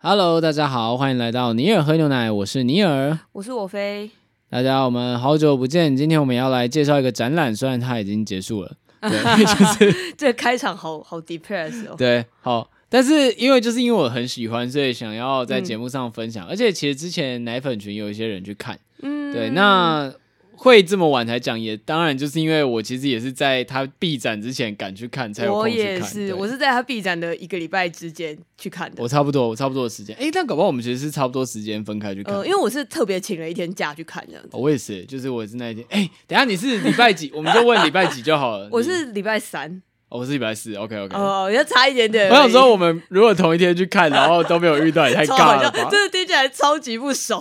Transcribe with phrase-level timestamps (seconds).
[0.00, 4.08] Hello，大家好，欢迎来到尼尔喝牛奶，我是尼尔，我是我飞。
[4.48, 11.96] 大家，我们好久不见，今天我们要来介绍一个展览，虽然它已经结束了， 对，就是 这个开场好好 depress 哦。
[11.98, 20.12] 对，好，但是因为就是因为我很喜欢，所以想要在节目上分享，嗯、而且其实之前奶粉群有一些人去看，嗯，对，那。
[20.60, 25.86] 会这么晚才讲，也当然就是因为我其实也是在他闭展之前赶去看，才有空去看。
[25.86, 29.00] 我也是，我是在他闭展的一个礼拜之间去看的。
[29.00, 30.16] 我差不多，我差不多的时间。
[30.18, 32.34] 哎，但搞不好我们其实是差不多时间分开去看。
[32.34, 34.48] 呃，因为我是特别请了一天假去看这样子。
[34.52, 35.86] 我也是，就是我是那一天。
[35.90, 37.30] 哎，等下你是礼拜几？
[37.32, 38.68] 我们就问礼拜几就好了。
[38.74, 39.80] 我是礼拜三。
[40.08, 40.74] 我是礼拜四。
[40.74, 41.16] OK OK。
[41.16, 42.28] 哦，要差一点点。
[42.30, 45.88] 我想说，我们如果同一天去看，然后都没有遇到，也太 尬了吧？
[45.88, 47.40] 真的听起来超级不熟。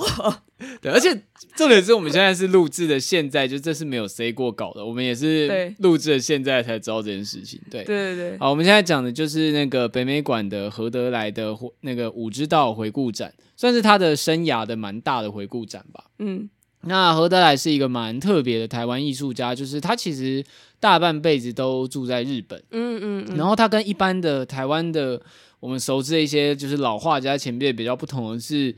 [0.81, 1.15] 对，而且
[1.55, 7.61] 重点是我们现在是录制的，现在就这是没有 say 过稿的，我们也是录制的现在才知道这件事情。
[7.69, 8.37] 对，对对对。
[8.39, 16.05] 好，我们现在讲的就是那个北美馆的何德来的那个五之道回顾展，算是他的生涯的蛮大的回顾展吧。
[16.17, 16.49] 嗯，
[16.81, 20.43] 那何德来是一个蛮特别的台湾艺术家，就是他其实
[20.79, 22.59] 大半辈子都住在日本。
[22.71, 23.37] 嗯嗯嗯。
[23.37, 25.21] 然后他跟一般的台湾的
[25.59, 28.75] 我们熟知的一些就是老画家前辈比较不同的是。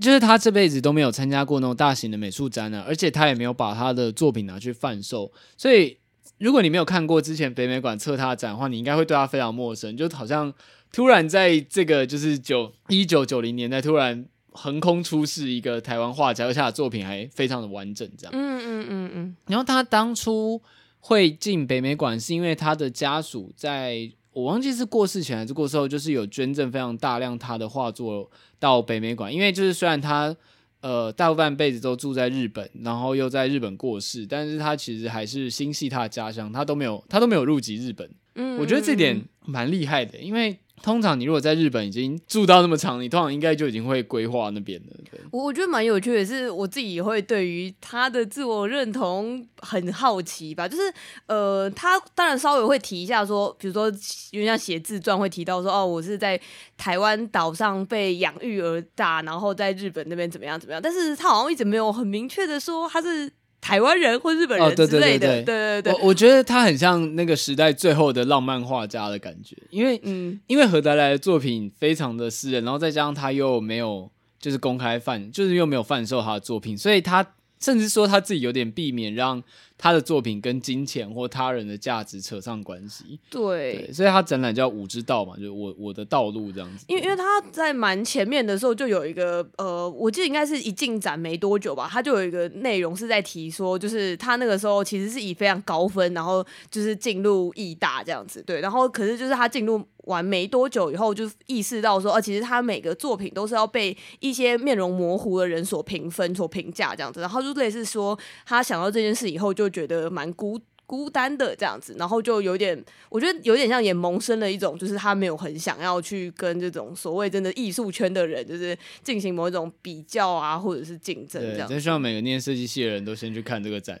[0.00, 5.32] 就是他这辈子都没有参加过那种大型的美术展览，而且他也没有把他的作品拿去贩售。
[5.56, 5.96] 所以，
[6.38, 9.96] 如果你没有看过之前北美馆测他的展的话，你应该会对他非常陌生。
[9.96, 10.52] 就好像
[10.92, 18.32] 突然在这个就是九一九九零年代突然横空出世一个台湾画家，而且他的作品还非常的完整，这样。
[18.32, 19.36] 嗯嗯嗯嗯。
[19.46, 20.62] 然后他当初
[21.00, 24.12] 会进北美馆，是因为他的家属在。
[24.38, 30.34] 我忘记是过世前还是过世后，就是有捐赠非常大量他的画作到北美馆，因为就是虽然他
[30.80, 38.08] 呃大部分辈子都住在日本，然后又在日本过世，但是他其实还是心系他的家乡，他都没有他都没有入籍日本。
[38.36, 40.56] 嗯，我觉得这点蛮厉害的，因为。
[40.82, 44.96] 通常你如果在日本已经住到那么长，你通常应该就已经会规划那边了。
[45.30, 50.66] 我我觉得蛮有趣的是，我自己会对于他的自我认同很好奇吧。
[50.68, 50.82] 就是
[51.26, 53.92] 呃，他当然稍微会提一下说，比如说
[54.30, 56.40] 因为像写自传会提到说，哦，我是在
[56.76, 60.80] 台湾岛上被养育而大，然后在日本那边怎么样怎么样。
[60.82, 63.30] 但是他好像一直没有很明确的说他是。
[63.60, 74.10] 台湾人或日本人之类的，哦、对，对，对，对，对对对，我我觉得他很像那个时代最后的浪漫画家的感觉，因为嗯，因为何德来的作品非常的私人，然后再加上他又没有
[74.40, 77.26] 就是公开贩，就是又没有贩售他的作品，所以他
[77.60, 79.42] 甚至说他自己有点避免让。
[79.78, 86.84] 他的作品跟金钱或他人的价值扯上关系，对，对，所以他展览叫武之道嘛，就是我我的道路这样子。
[86.88, 109.67] 因为因为他在蛮前面的时候就有一个呃，我记得应该是一进展没多久吧，他就有一个内容是在提说，就是他那个时候其实是以非常高分，然后就是进入艺大这样子，对，然后可是就是他进入完没多久以后，就意识到说，啊，其实他每个作品都是要被一些面容模糊的人所评分、所评价这样子，然后就类似说，他想到这件事以后就。
[109.68, 121.68] 觉得蛮孤孤单的这样子，然后就有点，我觉得有点像也萌生了一种，就是他没有很想要去跟这种所谓真的艺术圈的人，就是进行某一种比较啊，或者是竞争这样。
[121.68, 123.98] 真希望每个念设计系的人都先去看这个展。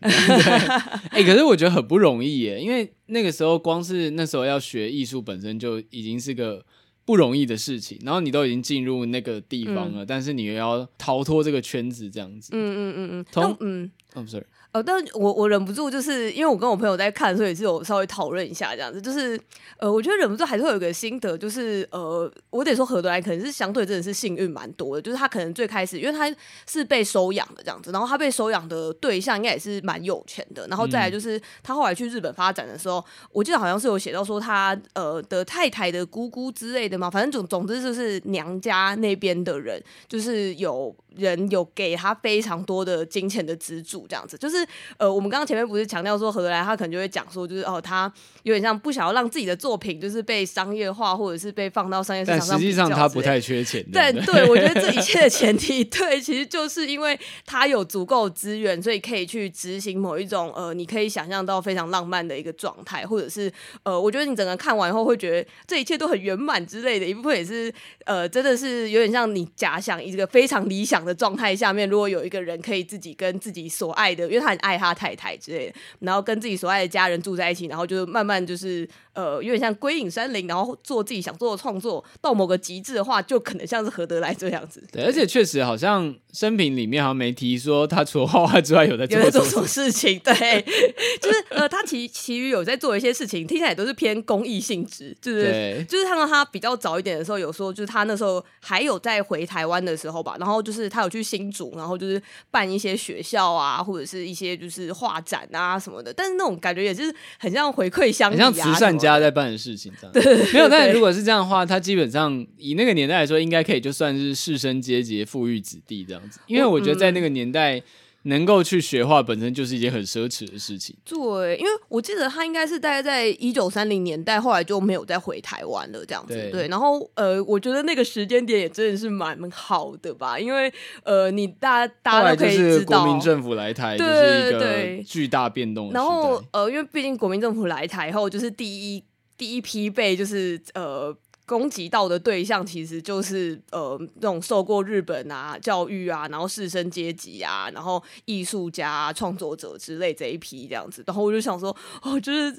[1.10, 6.64] 哎、欸，可是我觉得很不容易耶，因为那个时候光是那时候要学艺术本身就已经是个
[7.04, 12.48] 不容易的事情，然后你都已经进入那个地方了，嗯、但是你又要逃脱这个圈子这样子。
[12.54, 14.46] 嗯嗯嗯嗯，从嗯，哦，sorry。
[14.72, 19.00] 呃，但我我忍不住，就是因为我跟我朋友在看，所以是有稍微讨论一下这样子。
[19.00, 19.40] 就是
[19.78, 26.30] 呃，我觉得忍不住还是会有一个心得，就是呃，我得说何德来可能是相对真的是幸运蛮多的，就是他可能最开始，因为他
[26.66, 33.02] 是被收养的这样子，然后他被收养的对象应该也是蛮有钱的，然后再来就是他后来去日本发展的时候，
[33.32, 44.57] 我记得好像是有写到说他呃的太太的姑姑之类的嘛，反正总总之就是娘家那边的人，就是有人有给他非常多的金钱的资助这样子，就是。
[44.96, 52.48] 呃，我们刚刚前面不是强调说何德来，他可能就会讲说，就是哦，他有点像不想要让自己的作品就是被商业化，或者是被放到商业市场上。
[52.50, 53.84] 但实际上他不太缺钱。
[53.90, 63.50] 对对，我觉得这一切的前提， 对，其实就是因为他有足够资源，所以可以去执行某一种呃，你可以想象到非常浪漫的一个状态，或者是
[63.84, 67.06] 呃，我觉得你整个看完以后会觉得这一切都很圆满之类的。
[67.06, 67.72] 一部分也是
[68.04, 74.47] 呃，真的是有点像你假想一个非常理想的状态下面，如果有一个人可以自己跟自己所爱的，因为他。
[74.48, 84.82] 他很爱他太太之类的，然后跟自己所爱的家人住在一起，然后就慢慢就是呃，有点像归隐山林，然后做自己想做的创作，到某个极致的话，就可能像是何德来这样子。
[84.90, 90.18] 对，而且确实好像生平里面好像没提说他除了画画之外有在做什么事情。
[90.20, 90.34] 对，
[91.20, 110.12] 就是呃，他其其余有在做一些事情，听起来都是偏公益性质，就是对就是看到他比较早一点的时候，有说就是他那时候还有在回台湾的时候吧，然后就是他有去新竹，然后就是办一些学校啊，或者是一些就是画展啊什么的，但是那种感觉也是很像回馈乡、啊，很像慈善家在办的事情这样。
[110.12, 117.78] 对，没有，但如果是这样的话，他基本上以那个年代来说，应该可以就算是士绅阶级富裕子弟这样子，因为我觉得在那个年代。
[117.78, 117.82] 嗯
[118.28, 120.94] 能够去学画本身就是一件很奢侈的事情。
[121.04, 126.34] 对，因为我记得他应该是大概在一九三零年代，后来就没有再回台湾了，这样子。
[126.34, 130.72] 对，对，然后呃，我觉得那个时间点也真的是蛮好的吧，因为
[131.04, 135.90] 呃，你大家大家都可以知道，国民政府来台就是一个巨大变动。
[135.92, 139.02] 然后呃，因为毕竟国民政府来台后，就是第一
[139.36, 141.16] 第一批被就是呃。
[141.48, 151.02] 攻击到的对象其实就是呃那种受过日本啊教育啊，然后士绅阶级啊，然后艺术家、啊、创作者之类这一批这样子。
[151.06, 152.54] 然后我就想说，哦，就是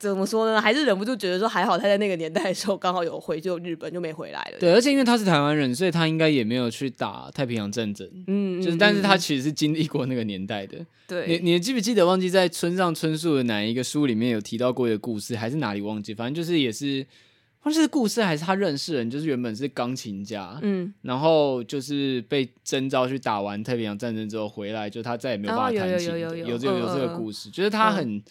[0.00, 0.60] 怎么说呢？
[0.60, 4.58] 还是忍不住觉得说，还好他在那个年代的时候刚好有回就日本，就没回来了。
[4.58, 8.10] 对，而且因为他是台湾人，所以他应该也没有去打太平洋战争。
[8.26, 10.84] 嗯，就是但是他其实是经历过那个年代的。
[11.06, 12.04] 对，你你记不记得？
[12.04, 16.12] 忘记在村上春树的哪一个书里面有提到过一个故事，还是哪里忘记？
[16.12, 17.06] 反正就是也是。
[17.64, 28.22] 或是故事还是他认识人，就是原本是钢琴家，嗯，然后就是被征召去打完太平洋战争之后回来，就他再也没有办法弹琴，有有有有这个有这个故事，就是他很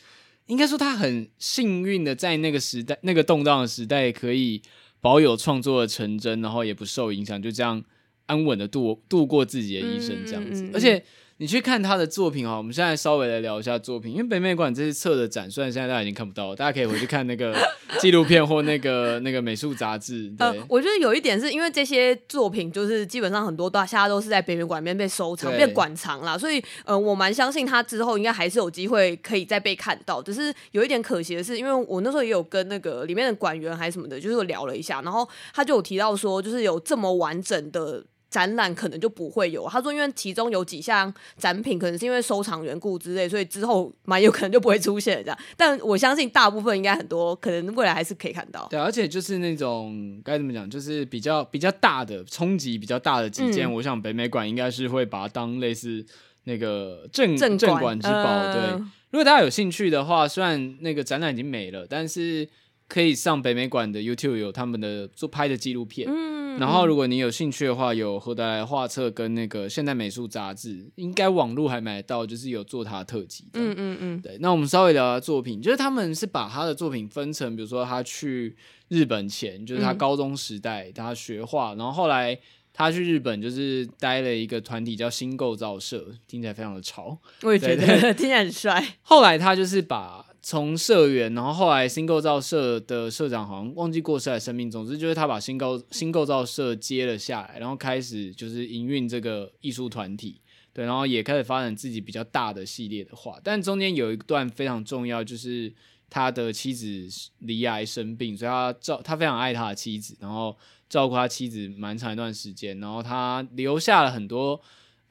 [0.46, 4.62] 应该说他很幸运的在那个时代那个动荡的时代可以
[5.02, 7.84] 保有创作的成真，然后也不受影响，就这样
[8.28, 11.04] 安稳的度度过自己的一生这样子，而且。
[11.44, 17.54] 你去看他的作品哈，我们现在稍微来聊一下作品，因为北美馆这次策的展，虽然现在大家已经看不到了，大家可以回去看那个
[18.00, 20.34] 纪录片或那个那个美术杂志。
[20.40, 30.24] 呃，我觉得有一点是因为这些作品就是基本上很多大家都是在北美馆里面被收藏、被馆藏啦，所以呃，我蛮相信他之后应该还是有机会可以再被看到。
[30.24, 38.02] 只是有一点可惜的是，因为我那时候也有跟那个里面的馆员还是什么的，就是聊了一下，然后他就有提到说，就是有这么完整的。
[38.34, 45.38] 展览可能就不会有，他说，因为其中有几项展品可能是因为收藏缘故之类，所以之后蛮有可能就不会出现这样。
[45.56, 48.66] 但我相信大部分应该很多，可能未来还是可以看到。
[48.72, 56.04] 对，而且就是那种该怎么讲，就是比较比较大的冲击比较大的几件，嗯、我想北美馆应该是会把它当类似
[56.46, 58.14] 那个镇镇馆之宝。
[58.14, 62.50] 呃、对，如果大家有兴趣的话，虽然那个展览已经没了，但是。
[62.86, 74.38] 可以上北美馆的 YouTube 有他们的做拍的纪录片，嗯，然后如果你有兴趣的话，有何德来画册跟那个现代美术杂志，应该网络还买得到，就是有做他的特辑，嗯嗯嗯，对。
[74.40, 78.56] 那我们稍微聊聊作品，就是他们是把他的作品分成，比如说他去
[78.88, 82.38] 日本前，就是他高中时代他学画，然后后来
[82.74, 88.98] 他去日本就是待了一个团体叫新构造社，听起来非常的潮，我也觉得 听起来很帅。
[89.02, 90.26] 后来他就是把。
[90.46, 100.42] 从社员，然后后来新构造社的社长好像忘记过世还生病，总之就是他把新构新构造社接了下来，然后开始就是营运这个艺术团体，
[100.74, 105.74] 对，然后也开始发展自己比较大的系列的画，但中间有一段非常重要，就是
[106.10, 107.08] 他的妻子
[107.40, 110.58] 罹癌生病，所以他照他非常爱他的妻子，然后
[110.90, 114.60] 照顾他妻子蛮长一段时间，然后他留下了很多。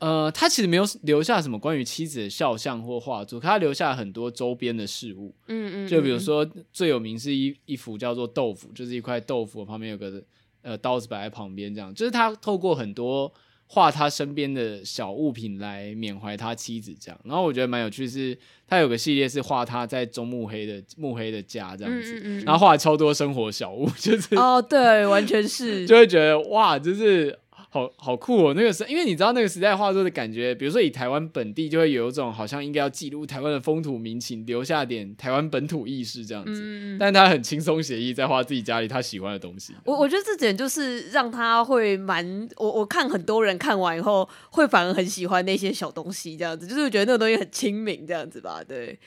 [0.02, 5.32] 呃，他其实没有留下什么关于妻子的肖像或画作，他留下很多周边的事物。
[5.46, 10.20] 嗯，嗯嗯，就比如说最有名是一一幅叫做豆腐，就是一块豆腐旁边有个
[10.62, 13.32] 呃刀子摆在旁边，这样就是他透过很多
[13.69, 17.20] 画他身边的小物品来缅怀他妻子这样。
[17.22, 27.38] 然后我觉得蛮有趣是，是他有个系列是画他在中目黑的目黑的家这样子，嗯嗯嗯，然后画了超多生活小物，就是哦，对，完全是， 就会觉得哇，就是。
[27.74, 28.52] 好好酷哦！
[28.55, 36.60] 那个时，因为你知道那个时代画作的感觉，比如说以台湾本地，就会有一种好像应该要记录台湾的风土民情，留下点台湾本土意识这样子。
[36.62, 39.74] 嗯、但他很轻松写意，在画自己家里他喜欢的东西。
[39.86, 48.62] 我我觉得这点就是让他会蛮我我看很多人看完以后会反而很喜欢那些小东西，这样子就是觉得那个东西很亲民这样子吧？
[48.62, 48.98] 对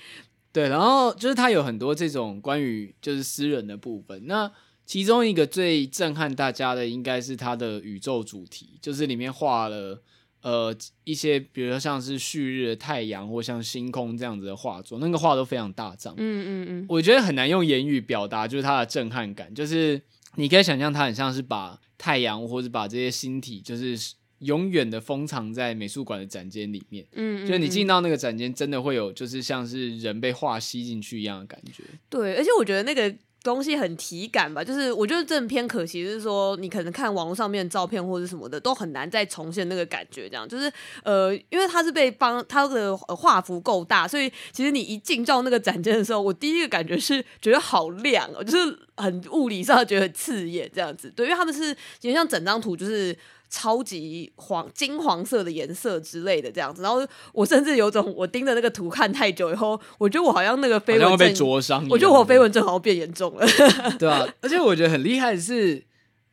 [0.52, 4.52] 对，然后就是他有很多这种关于就是私人的部分那。
[4.86, 10.00] 其中一个最震撼大家的，应该是它的宇宙主题，就是里面画了
[10.42, 16.14] 呃一些，比如说像是旭日的太阳，或像星空这样子的画作，那个画都非常大张。
[16.18, 20.00] 嗯嗯嗯，我觉得很难用言语表达，就是它的震撼感，就是
[20.36, 23.98] 你可以想象它很像是把太阳或者把这些星体，就是
[24.40, 27.04] 永远的封藏在美术馆的展间里面。
[27.14, 31.84] 嗯，就是你进到那个展间，真的会有就是像是人被画吸进去一样的感觉。
[32.08, 33.16] 对，而且我觉得那个。
[33.46, 40.28] 东西很体感吧，就是我觉得这偏可惜，就是说你可能看网络上面的照片或者什么的，都很难再重现那个感觉。
[40.28, 40.72] 这样就是
[41.04, 51.10] 呃，因为它是被帮它的画幅够大，所以其实你一进到那个展间的时候，我第一个感觉是觉得好亮哦，就是很物理上觉得很刺眼这样子。
[51.16, 53.16] 对，因为他们是其实像整张图就是。
[53.56, 63.48] 超级黄金黄色的颜色之类的这样子，然后我甚至有种我盯着那个图看太久以后，我觉得我好像那个飞蚊症灼伤，我觉得我飞蚊症好像变严重了，
[63.98, 65.86] 对啊，而且我觉得很厉害的是，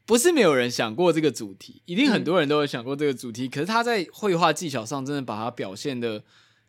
[0.04, 6.24] 不是没有人想过这个主题，一定很多人都有想过这个主题，嗯、可是他在绘画技巧上真的把它表现的，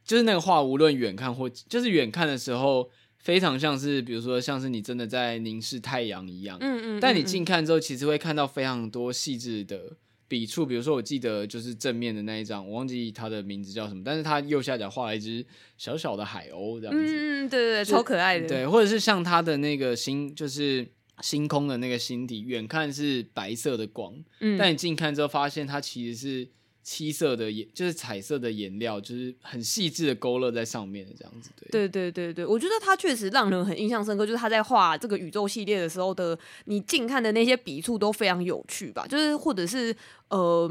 [0.05, 9.97] 就是那个画无论远看或就是远看的时候，非常像是比如说像是你真的在凝视太阳一样，嗯嗯，嗯嗯，但你近看之后，其实会看到非常多细致的。
[10.27, 15.45] 笔触，比如说，我记得就是正面的那一张，我忘记它的名字叫什么，但是它右下角画了一只
[15.77, 20.87] 小小的海鸥，这样子，嗯，对对对，超可爱的，对，或者是像它的那个星，就是
[21.21, 26.47] 星空的那个星体，远看是白色的光，嗯，但你近看之后发现它其实是。
[26.83, 31.69] 七色的颜就是彩色的颜料，就是很细致的勾勒在上面的这样子，对。
[31.71, 39.95] 对对对对，我觉得他确实让人很印象深刻，就是他在画这个宇宙系列的时候的，你近看的那些笔触都非常有趣吧，就是或者是
[40.27, 40.69] 呃，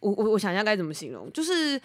[0.00, 1.80] 我我我想一下该怎么形容，就是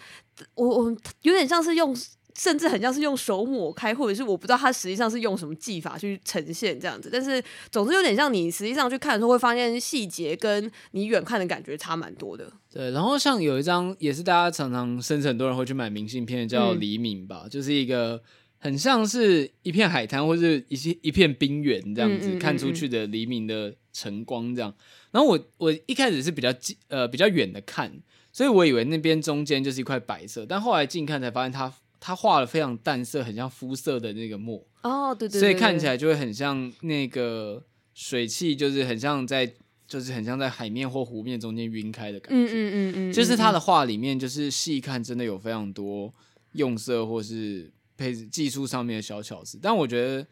[0.54, 1.94] 我我有点像是用。
[2.38, 12.48] 甚至很像是用手抹开，或者是我不知道它实际上是用什么技法去呈现这样子，但是总之有点像你实际上去看的时候会发现细节跟你远看的感觉差蛮多的。
[12.72, 18.22] 对，然后像有一张也是大家常常甚至很多人会去买明信片，叫《黎明》吧，嗯、就是一个
[18.58, 24.72] 很像是一片海滩或者一些一片冰原这样子、嗯嗯嗯嗯、看出去的黎明的晨光这样。
[25.10, 27.92] 然后我我一开始是比较近呃比较远的看，
[28.32, 31.74] 所以我以为那边中间就是一块白色，但后来近看才发现它。
[32.00, 39.52] 他画了非常淡色，很像肤色的那个墨哦，对对，对，所以看起来就会很像那个水汽，就是很像在，
[39.86, 42.36] 就是很像在海面或湖面中间晕开的感觉。
[42.36, 46.14] 嗯嗯嗯嗯，就是他的画里面，就是细看真的有非常多
[46.52, 49.58] 用色或是配置技术上面的小巧思。
[49.60, 50.24] 但我觉得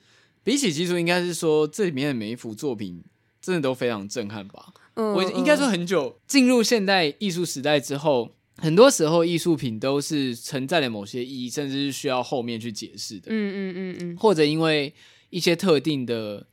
[0.45, 3.03] 比起技术，应该是说这里面的每一幅作品
[3.41, 4.73] 真的都非常震撼吧。
[4.95, 8.31] 嗯，我应该说很久进入现代艺术时代之后。
[8.59, 13.27] 很多时候，艺术品都是存在的某些意义，甚至是需要后面去解释的。
[13.29, 14.95] 嗯嗯嗯嗯，或者因为
[15.29, 16.47] 一些特定的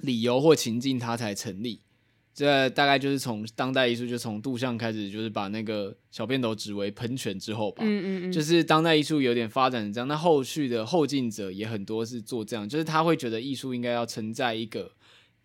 [0.00, 1.80] 理由或情境，它才成立。
[2.34, 7.82] 这大概就是从当代艺术，就从杜象开始，就是把那个小便斗指为喷泉之后吧。
[7.84, 14.90] 嗯嗯嗯，就是当代艺术有点发展这样，那后续的后进者也很多是做这样，就是他会觉得艺术应该要承载一个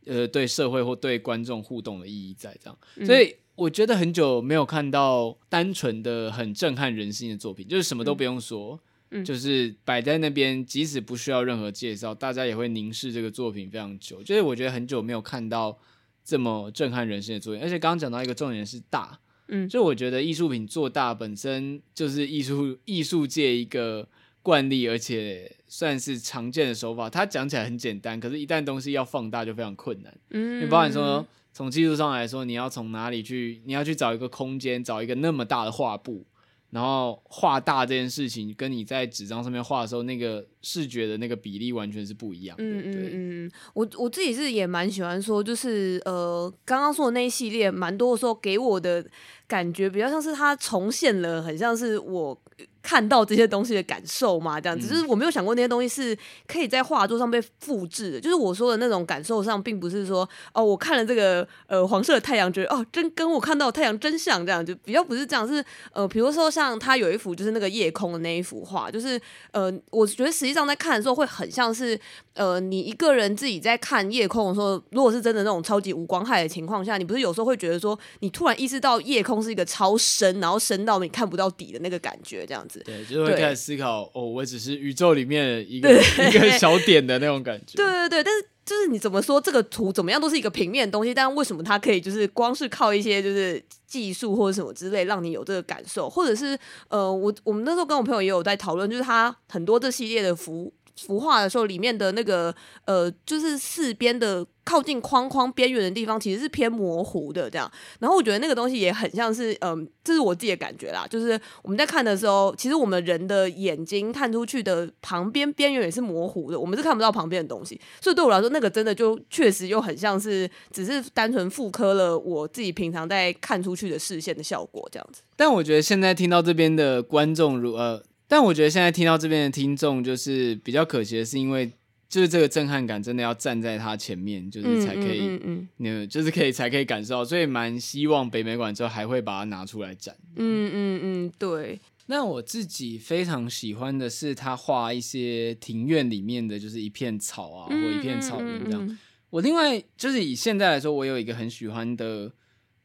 [0.05, 3.35] 呃对社会或对观众互动的意义在这样，所以。
[3.57, 14.21] 我觉得很久没有看到单纯的很震撼人心的作品，就是什么都不用说，嗯、就是摆在那边，即使不需要任何介绍，大家也会凝视这个作品非常久。
[14.21, 15.75] 就是我觉得很久没有看到
[16.23, 24.07] 这么震撼人心的作品，而且刚刚讲到一个重点是大，嗯，就我觉得艺术品做大本身就是艺术艺术界一个
[24.43, 27.09] 惯例，而且算是常见的手法。
[27.09, 31.25] 它讲起来很简单，可是一旦东西要放大就非常困难，嗯，你包含说。
[31.57, 33.63] 从技术上来说，你要从哪里去？
[33.65, 36.23] 你要去找一个空间，找一个那么大的画布，
[36.69, 42.63] 然后画大这件事情，跟你在纸张上面画的时候，那个视觉的那个比例完全是不一样的。
[42.63, 49.03] 嗯嗯嗯，我我自己是也蛮喜欢说，就是呃，刚刚说的那一系列，蛮多的时候给我的
[49.47, 52.39] 感觉比较像是它重现了，很像是我。
[52.87, 56.17] 看到这些东西的感受嘛，这样子，就是我没有想过那些东西是
[56.47, 58.21] 可以在画作上被复制的。
[58.21, 65.45] 就是我说的那种感受上，并不是说哦，我看了这个呃黄色的太阳，觉得哦真跟我看到太阳真像，这样就比较不是这样。
[65.45, 69.19] 是呃，比如说像他有一幅就是那个夜空的那一幅画，就是
[69.51, 71.99] 呃，我觉得实际上在看的时候会很像是
[72.35, 82.76] 呃，你一个人自己在看夜空的时候，如果是真的那种超级无光害的情况下，你不是有时候会觉得说，你突然意识到夜空是一个超深，然后深到你看不到底的那个感觉，这样子。
[82.85, 85.89] 对，就会开始思考哦，我只是宇宙里面一个
[86.29, 87.75] 一个小点的那种感觉。
[87.77, 96.57] 对对对，但是就是你怎么说这个图怎么样都是一个平面的东西，但为什么它可以就是光是靠一些就是技术或者什么之类，让你有这个感受，或者是
[96.89, 102.53] 呃，我我们那时候跟我朋友也有在讨论，就是他很多这系列的服幅画的时候，里面的那个
[102.85, 107.71] 呃，就是四边的靠近框框边缘的地方，其实是偏模糊的这样。
[107.99, 117.79] 然后我觉得那个东西也很像是，嗯、这是我自己的感觉啦，就是我们在看的时候，其实我们人的眼睛看出去的旁边边缘也是模糊的，我们是看不到旁边的东西。
[118.01, 125.21] 所以对我来说，那个真的就确实又很像是，只是单纯复刻了我自己平常在看出去的视线的效果这样子。
[125.35, 128.03] 但我觉得现在听到这边的观众，如呃。
[128.27, 131.71] 但我觉得现在听到这边的听众，就是比较可惜的是，因为
[132.09, 140.15] 就是这个震撼感真的要站在他前面，就是才可以，嗯，嗯，嗯，嗯就是可以才可以感受到，所以蛮希望北美馆之后还会把它拿出来展。
[140.35, 141.79] 嗯嗯嗯，对。
[142.07, 148.99] 那我自己非常喜欢的是他画一些庭院里面的就是一片草啊，嗯、或一片草原这样。
[149.29, 152.31] 我另外就是以现在来说，我有一个很喜欢的，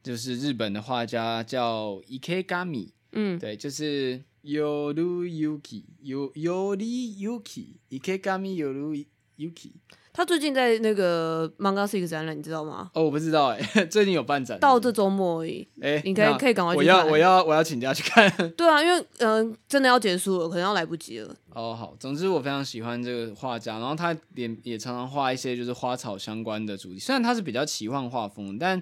[0.01, 4.21] 就是日本的画家叫 Ikegami，嗯，对，就是。
[4.43, 9.05] Yoru Yuki Yori Yuki Ikegami Yoru
[9.37, 9.71] Yuki，
[10.11, 12.91] 他最近在那个 Manga Six 展览，你知道吗？
[12.93, 13.59] 哦，我不知道哎，
[13.89, 15.67] 最近有办展，到这周末而已。
[15.81, 16.97] 哎，你可以可以赶快去看。
[16.97, 18.29] 我要我要我要请假去看。
[18.55, 21.35] 对啊，因为嗯、呃，真的要结束了，可能要来不及了。
[21.53, 28.81] 哦，好，总之我非常喜欢这个画家，然后他也也常常画一些就是花草相关的主题，虽然他是比较奇幻画风，但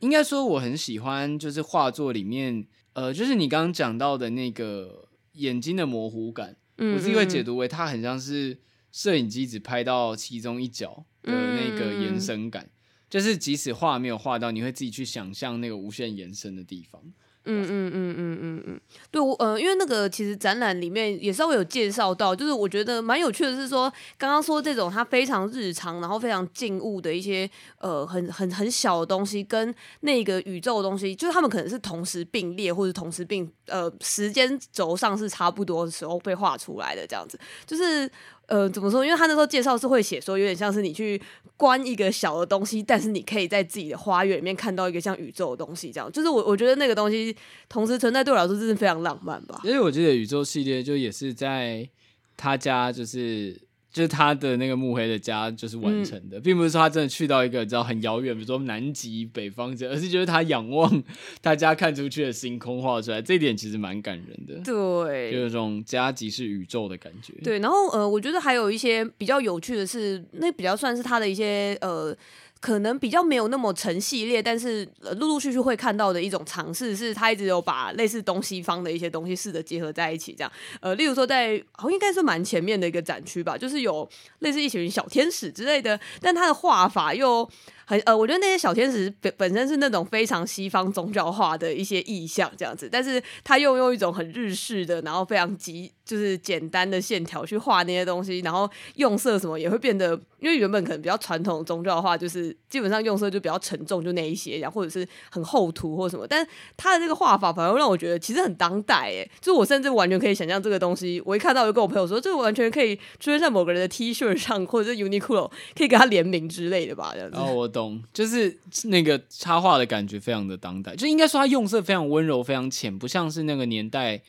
[0.00, 2.66] 应该说我很喜欢，就是画作里面。
[2.92, 8.58] 呃，就是你刚刚讲到的那个眼睛的模糊感，嗯嗯，我是会解读为它很像是
[8.90, 12.68] 摄影机只拍到其中一角的那个延伸感，
[13.08, 17.00] 就是即使画没有画到，你会自己去想象那个无限延伸的地方。
[17.44, 18.80] 嗯嗯嗯嗯嗯嗯，
[19.10, 38.10] 对，我呃，因为那个其实展览里面也稍微有介绍到，就是我觉得蛮有趣的是说，刚刚说这种它非常日常，然后非常静物的一些呃很很很小的东西，跟那个宇宙的东西，就是他们可能是同时并列，或者同时并呃时间轴上是差不多的时候被画出来的这样子，就是。
[38.50, 39.04] 呃，怎么说？
[39.04, 41.20] 因为他那时候介绍是会写说，有点像是你去
[41.56, 46.10] 关一个小的东西，但是你可以在自己的花园里面看到一个像宇宙的东西，这样。
[46.12, 47.34] 就是我我觉得那个东西
[47.68, 49.60] 同时存在，对我来说真是非常浪漫吧。
[49.64, 51.88] 因为我记得宇宙系列就也是在
[52.36, 53.69] 他家，就是。
[53.92, 61.02] 就是他的那个慕黑的家就是完成的，嗯、并不是说他真的去到一个你知道很遥远，比如说南极、北方这，而是就是他仰望
[61.42, 64.62] 他家看出去的星空画出来，这一点其实蛮感人的。
[64.64, 67.32] 对，就有种家即是宇宙的感觉。
[67.42, 72.16] 对，然后呃，我觉得还有一些比较有趣的是，那比较算是他的一些呃。
[72.60, 74.86] 可能比较没有那么成系列，但是
[75.16, 80.52] 陆陆续续会看到的一种尝试，是他一直有把类似东西方的一些东西试着结合在一起，这样。
[80.80, 84.08] 呃，例如说在好应该是蛮前面的一个展区吧，就是有
[84.40, 87.48] 类似一群小天使之类的，但他的画法又。
[87.86, 100.08] 很呃，我觉得那些小天使本本身是那种非常西方宗教化的一些意象这样子，但是他又用一种很日式的，然后非常极就是简单的线条去画那些东西，然后用色什么也会变得，
[100.40, 106.44] 因为原本可能比较传统宗教的话，就是基本上用色就比较沉重，就那一些，然后或者是很厚涂或什么，但
[106.76, 117.36] 他的这个画法反而让我觉得其实很当代诶，就我甚至完全可以想象这个东西，我一看到就跟我朋友说，这个完全可以出现在某个人的 T 恤上，或者是 Uniqlo 可以跟他联名之类的吧，这样子。
[117.36, 118.02] 哦，我懂。
[118.12, 124.20] 就是那个插画的感觉非常的当代，就应该说它用色非常温柔，非常浅，不像是那个年代。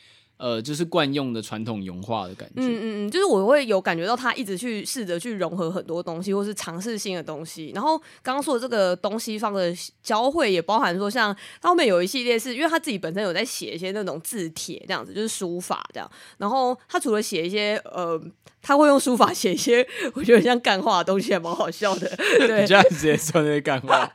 [0.41, 2.55] 呃，就是惯用的传统融化的感觉。
[2.55, 7.71] 嗯嗯嗯，就是我会有感觉到他一直去试着去融合很多东西，或是尝试新的东西。
[7.75, 16.11] 然后刚刚说的这个东西方的交汇，也包含说像他后面有一系列是，因为他自己本身有在写一些那种字帖这样子，就是书法这样。
[16.39, 18.19] 然后他除了写一些呃，
[18.63, 22.11] 他会用书法写一些 我觉得像干话的东西，还蛮好笑的。
[22.47, 24.11] 对，你这样直接说那些干话。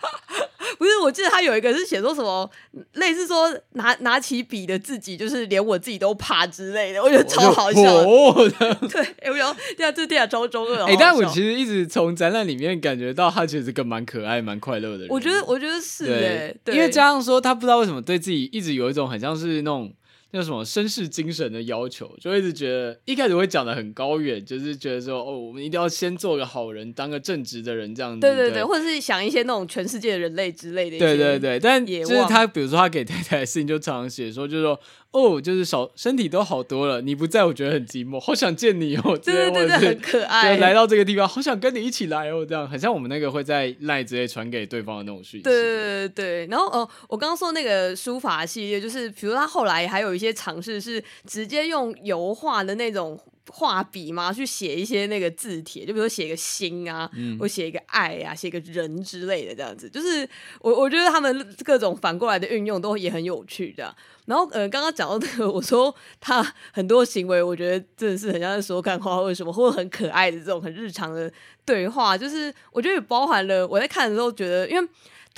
[0.79, 2.51] 不是，我记得他有一个是写说什么，
[2.95, 8.05] 类似说拿拿起笔的自己，就是连我自己都怕之类的，我觉得超好笑。
[8.89, 10.85] 对，哎，我讲第二次第二超中二。
[10.85, 15.09] 哎，但我其实一直从展览里面感觉到他其实是个蛮可爱、蛮快乐的人。
[15.11, 19.93] 我觉得，我觉得是对，对，因为加上说他不知道为什么对自己一直有一种很像是那种。
[20.37, 28.21] 那什么绅士精神的要求，就一直觉得一开始会讲的很高远，就是觉得说哦，我们一定要先做个好人，当个正直的人这样子。
[28.21, 30.99] 对对对，对或者是想一些那种全世界的人类之类的。
[30.99, 34.79] 对对对，但就是他，比如说他给太太的事情，就常常写说，就是说。
[35.13, 40.57] 哦，就是少身体都好多了，你不在我觉得很寂寞，好想见你哦， 对对对，很可爱。
[40.59, 45.45] 来到这个地方，好想跟你一起来哦，这样很像我们那个会在赖直接传给对方的那种讯息。
[45.45, 53.19] 对对对对，然后哦，我刚刚说那个书法系列，就是比如他后来还有一些尝试是直接用油画的那种。
[53.49, 59.89] 画笔嘛，去写一些那个字帖，就比如说写个心啊，嗯、或写一个爱啊，写个人之类的这样子。
[59.89, 60.29] 就是
[60.61, 63.95] 我我觉得他们各种反过来的运用都也很有趣的。
[64.27, 71.33] 然后呃，刚刚讲到这个，我说他很多行为，我觉得真的是很像在说干话，或者什么，或者很可爱的这种很日常的
[71.65, 72.19] 对话。
[72.19, 74.89] 就是我觉得也包含了我在看的时候觉得，因为。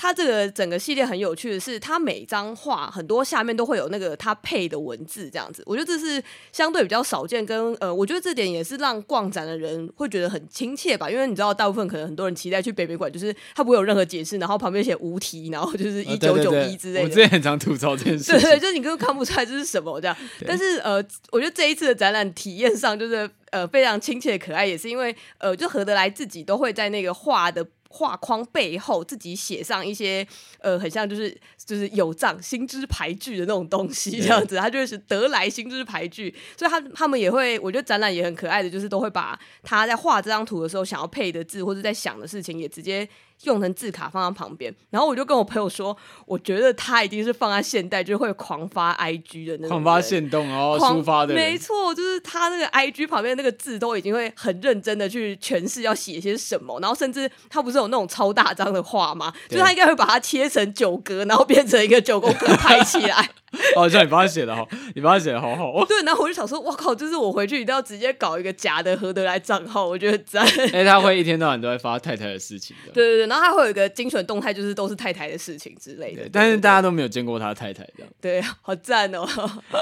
[0.01, 17.03] 它这个整个系列很有趣的是，它每张画很多下面都会有那个它配的文字，这样子，我觉得这是相对比较少见，跟呃，我觉得这点也是让逛展的人会觉得很亲切吧，因为你知道，大部分可能很多人期待去北美馆，就是它不会有任何解释，然后旁边写无题，然后就是一九九一之类的。
[17.03, 20.17] 我之前很常吐槽这件事，对对，就是你根本看不出来这是什么这样。
[20.47, 27.67] 但是呃，我觉得这一次的展览体验上就是呃非常亲切可爱，也是因为呃，就合得来自己都会在那个画的。
[27.89, 30.27] 画框背后自己写上一些
[30.61, 43.09] 呃，很像就是就是有藏心之牌句的那种东西，这样子，他就是得来心之牌句，所以他他们也会，我觉得展览也很可爱的，就是都会把他在画这张图的时候想要配的字或者在想的事情也直接。
[43.45, 45.97] 用成字卡放在旁边，然后我就跟我朋友说，
[46.27, 59.33] 我觉得他一定是放在现代就会狂发 IG 的那种，狂发现动然后抒发的，没错，就是他那个 IG 旁边那个字都已经会很认真的去诠释要写些什么，然后甚至他不是有那种超大张的画吗？
[59.49, 63.31] 就他应该会把它切成九格，然后变成一个九宫格拍起来。
[63.75, 65.83] 哦，像你帮他写的好，你帮他写的 好好。
[65.87, 70.47] 对，然后我就想说，哇靠，就是我回去一定要直接搞一个假的何德来账号，我觉得赞。
[70.71, 72.93] 哎，他会一天到晚都在发太太的事情的。
[72.93, 76.29] 对对对，然后他会有一个精选动态，就是都是太太的事情之类的。
[76.31, 78.13] 但是大家都没有见过他太太这样。
[78.21, 79.27] 对，好赞哦。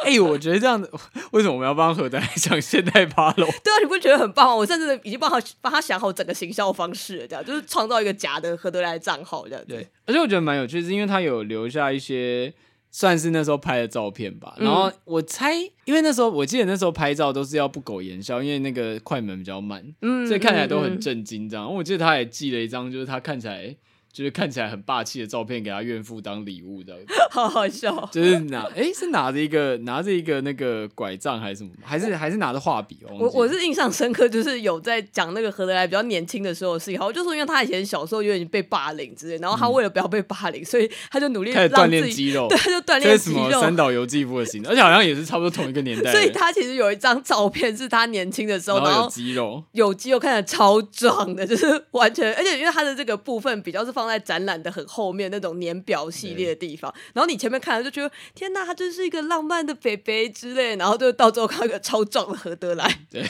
[0.05, 0.89] 哎、欸，我觉得这样子，
[1.33, 3.47] 为什么我们要帮何德来讲现代八楼？
[3.65, 4.55] 对啊，你不觉得很棒吗？
[4.55, 9.65] 我甚至已经帮他帮他想好整个行销方式了，这样就是创造一个假的何德来账号这样。
[9.69, 12.53] 对，而且我觉得蛮有趣，是因为他有留下一些。
[12.89, 15.53] 算是那时候拍的照片吧，然后我猜，
[15.85, 21.75] 因为那时候我记得那时候拍照都是要不苟言笑，因为那个快门比较慢，嗯，所以看起来都很震惊这样。
[21.75, 23.77] 我记得他也寄了一张，就是他看起来。
[24.17, 26.97] 就是看起来很霸气的照片，给他岳父当礼物的，
[27.31, 28.09] 好好笑。
[28.11, 31.71] 就是拿，哎、欸，是拿着一个拿着一个那个拐杖还是什么？
[31.83, 32.97] 还是还是拿着画笔？
[33.21, 36.99] 我我是印象深刻，就是有在讲那个何德来比较年轻的时候的事情。
[36.99, 43.61] 好，就说因为他以前小时候有点被霸凌之类，然后他为了不要被霸凌，所以他就努力锻炼肌肉， 对，他就锻炼肌肉。
[43.61, 46.11] 三岛由纪夫的型，而且好像也是差不多同一个年代。
[46.11, 54.85] 所以他其实有一张照片是他年轻的时候，然后有肌肉，有肌肉看起来超壮的，就是完全，而且因为他的这个部分比较是放在展览的很。
[54.87, 63.29] 后面那种年表系列的地方，然后你前面看了就觉得天哪，他真是一个浪漫的北北之类，然后就到最后看一个超壮的何德来， 对，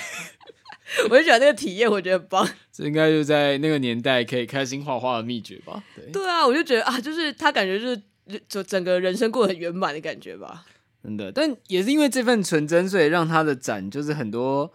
[1.11, 5.83] 我就觉得那个体验我觉得很棒，这应该就在那个年代可以开心画画的秘诀吧？
[5.97, 8.03] 对，对啊，我就觉得啊，就是他感觉就是
[8.47, 10.67] 就整个人生过得很圆满的感觉吧，
[11.03, 14.71] 真的，但也是因为这份纯真，所以让他的展就是很多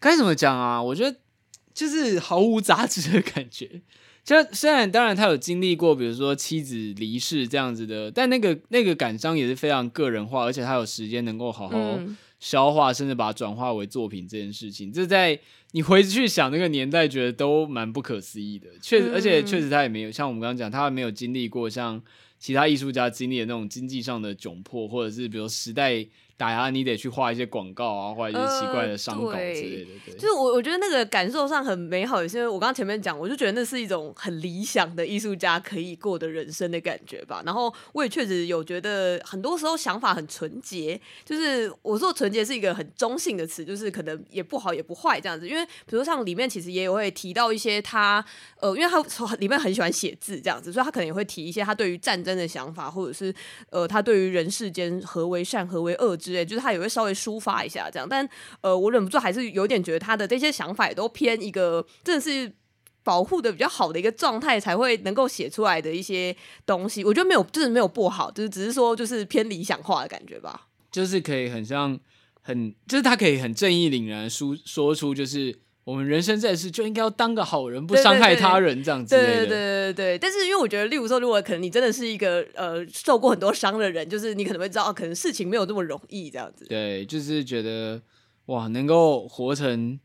[0.00, 0.82] 该怎么讲啊？
[0.82, 1.16] 我觉得
[1.72, 3.80] 就是毫无杂质的感觉。
[4.28, 11.98] 就虽然当然他有经历过，比如说妻子离世这样子的，但那个那个感伤也是非常个人化，而且他有时间能够好好
[12.38, 18.68] 消化，嗯、甚至把它转化为作品这件事情，这在你回去想那个年代，觉得都蛮不可思议的。
[18.82, 21.98] 确实，而且确实他也没有像我们刚刚讲，他没有经历过像
[22.38, 26.06] 其他艺术家经历的那种经济上的窘迫，或者是比如时代。
[26.38, 29.90] 打压你得去画一些广告啊，画一些奇怪的商稿之类的。
[30.06, 37.42] 对，就是我我觉得那个感受上很美好，也是因为我刚刚前面讲，我就觉得那是一种很理想的艺术家可以过的人生的感觉吧。
[37.44, 40.98] 然后我也确实有觉得，很多时候想法很纯洁。
[41.24, 45.48] 就是我说纯洁是一个很中性的词，就是可能也不好也不坏这样子。
[45.48, 48.24] 因为比如像里面其实也有会提到一些他
[48.60, 53.34] 呃，因为他里面很喜欢写字这样子，所以他可能也会提一些他对于战争的想法，或者是
[53.70, 56.16] 呃，他对于人世间何为善何为恶。
[56.28, 58.28] 之类，就是他也会稍微抒发一下这样，但
[58.60, 62.52] 呃，我忍不住还是有点觉得他的这些想法也都偏一个，真的是
[63.02, 66.36] 保护的比较好的一个状态才会能够写出来的一些
[66.66, 67.04] 东西。
[67.04, 70.68] 我觉得没有，就是没有不好，就是只是说就是偏理想化的感觉吧。
[70.90, 71.98] 就是可以很像
[72.42, 75.58] 很，就是他可以很正义凛然说说出就是。
[75.88, 79.16] 我们人生在世就应该要当个好人，不伤害他人，这样子。
[79.16, 80.18] 对对对对对。
[80.18, 86.66] 但是因为我觉得，例如说，如果可能你真的是一个呃受过很多伤的人，就是你可能会知道，可能事情没有这么容易，这样子。
[86.66, 87.98] 对，就是觉得
[88.46, 89.98] 哇，能够活成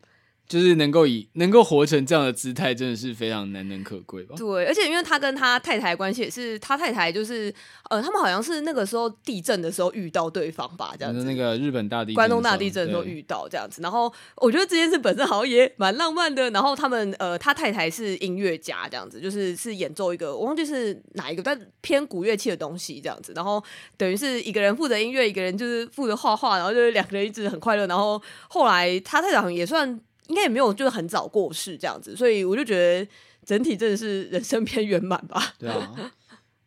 [0.54, 4.36] 就是能够以能够活成这样的姿态，真的是非常难能可贵吧？
[4.38, 7.52] 对，而且因为他跟他太太关系也是，他太太就是
[7.90, 11.24] 呃，他们好像是那个时候地震的时候遇到对方吧，这样子。
[11.24, 13.82] 那个日本大地震、关东大地震的时候遇到这样子。
[13.82, 16.52] 然后我觉得这件事本身好像也蛮浪漫的。
[16.52, 23.34] 然后他们呃，他太太是音乐家，这样子，就是是演奏一个我忘记是哪一个，但偏古乐器的东西这样子。
[23.36, 23.64] 然后
[23.98, 27.88] 等于是一个人负责音乐，一个人就是负责画画，然后就是两个人一直很快乐。
[27.88, 30.00] 然后后来他太太好像也算。
[30.28, 33.08] 应该也没有，就是很早过世这样子，所以我就觉得
[33.46, 35.54] 整体真的是人生偏圆满吧。
[35.60, 36.12] 对啊，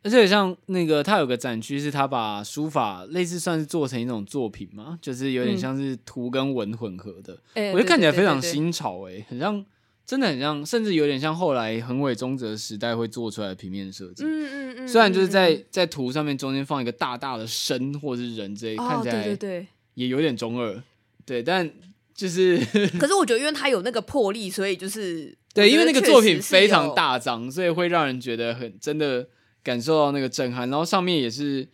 [0.02, 9.64] 而且像那个他有个展区，是他把书法类似算是做成一种作品嘛，就是有点像是图跟文混合的，嗯、我觉得看起来非常新潮诶、欸，很像，
[10.04, 14.22] 真的很像，甚至有点像后来横尾中泽时代会做出来的平面设计。
[14.22, 14.88] 嗯嗯嗯。
[14.88, 20.82] 虽然就是在在图上面中间放一个大大的身或者是人这一，哦、看起来对对对，也有点中二，
[21.24, 21.72] 对，但。
[22.16, 22.56] 就是，
[22.98, 29.28] 可是我觉得，因为他有那个魄力，所以就是 对，因为那个作品非常大张，所以会让人觉得很真的
[29.62, 30.68] 感受到那个震撼。
[30.70, 31.68] 然后上面也是，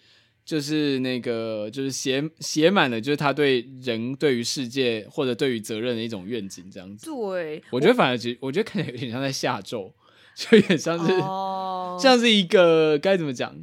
[0.44, 7.06] 就是那个就是写写满了，就是他对人、对于世界或者对于责任的一种愿景，这样子。
[7.06, 9.94] 对，我觉得反而其实我觉得看起来有点像在下咒，
[10.34, 13.54] 就有点像是、哦、 像是一个该怎么讲？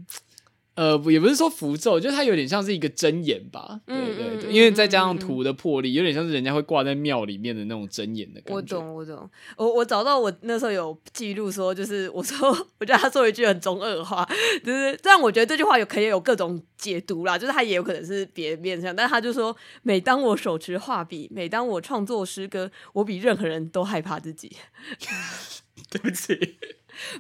[0.80, 3.82] 呃，也不是说符咒，就是它有点像是一个真言吧。
[3.86, 8.56] 对对对，因为再加上图的魄力，有点像是人家会挂在庙里面的那种真言的感觉。
[8.56, 9.30] 我懂，我懂。
[9.58, 14.26] 我我找到我那时候有记录说，就是我说， 我觉得他说一句很中二话，
[14.63, 24.56] 就是，但我觉得这句话有可以有各种解读啦，就是他也有可能是别的面向，但他就说，每当我手持画笔，每当我创作诗歌，我比任何人都害怕自己。
[25.92, 26.58] 对不起。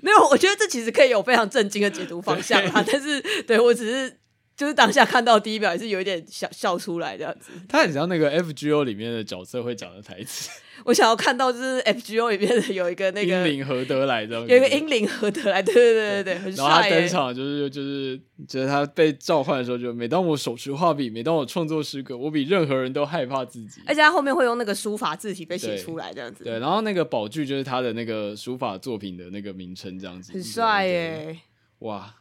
[0.01, 4.18] 没有，我觉得这其实可以有非常震惊的解读方向啊，但是对我只是
[4.59, 7.53] 就是当下看到第一秒也是有一点笑笑出来这样子。
[7.69, 10.49] 他很像那个 FGO 里面的角色会讲的台词。
[10.83, 16.65] 我想要看到就是 FGO 里面的有一个那个英灵何德来，有一个英灵何德来，对对对对对，很帅。
[16.65, 18.19] 然后他登场就是就是
[18.49, 23.79] 觉得他被召唤的时候，就每当我手持画笔，每当我创作诗歌，我比任何人都害怕自己。
[23.87, 26.43] 而且他后面会用那个书法字体被写出来这样子。
[26.43, 30.33] 对，然后那个宝具就是他的那个书法作品的那个名称这样子。
[30.33, 31.39] 很帅耶！
[31.79, 32.13] 哇，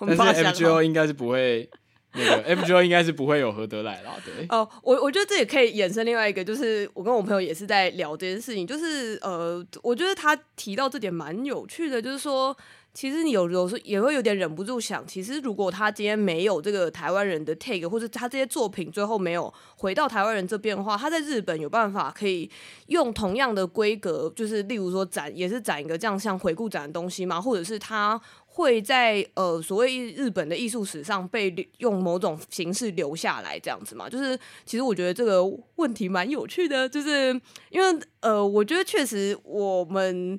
[0.00, 1.68] 但是 FGO 应该是不会。
[2.16, 4.46] 那个 FGO 应该是不会有何德来啦，对。
[4.48, 12.56] 哦，我我觉得这也可以衍生另外一个，就是我跟我朋友也是在聊这件事情，就是呃，我觉得他提到这点蛮有趣的，就是说，
[12.92, 22.48] 其实你有有时候也会有点忍不住想，其实如果他今天没有这个台湾人的 take，或者他这些作品最后没有回到台湾人这边的话，他在日本有办法可以
[22.86, 27.40] 用同样的规格，就是例如说展也是展一个这样像回顾展的东西吗？
[27.40, 28.20] 或者是他？
[28.56, 34.08] 会在呃所谓日本的艺术史上被用某种形式留下来这样子嘛？
[34.08, 37.28] 就是其实我觉得这个问题蛮有趣的，就是
[37.70, 40.38] 因为呃，我觉得确实我们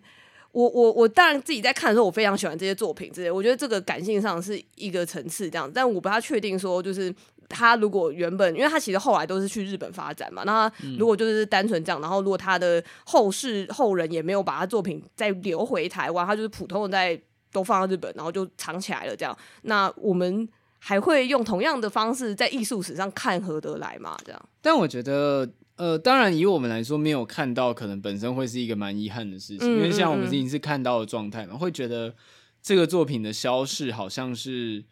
[0.53, 7.13] 我我我当然自己在看的时候，我非常喜欢这些作品之类，我觉得这个感性上是一个层次这样，但我不太确定说就是
[7.49, 17.21] 他如果原本，因为他其实后来都是去日本发展嘛，那如果就是单纯这样，然后如果他的后世后人也没有把他作品再留回台湾，他就是普通的在。
[17.55, 19.15] 都放到日本，然后就藏起来了。
[19.15, 20.47] 这样，那我们
[20.79, 24.17] 还会用同样的方式在艺术史上看何德来吗？
[24.25, 24.49] 这样？
[24.61, 29.59] 但我觉得，呃，当然以我们来说，没有看到，可能本身会是一个蛮遗憾的事情。
[29.59, 32.13] 嗯嗯嗯，因为像我们已经是看到的状态嘛，会觉得
[32.61, 34.83] 这个作品的消逝好像是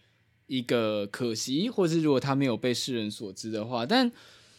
[0.48, 4.10] 一个可惜，或是如果它没有被世人所知的话，但。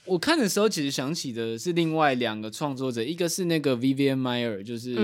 [0.07, 4.95] 我看的时候，其实想起的是另外两个创作者，一个是那个 Vivian Maier，就是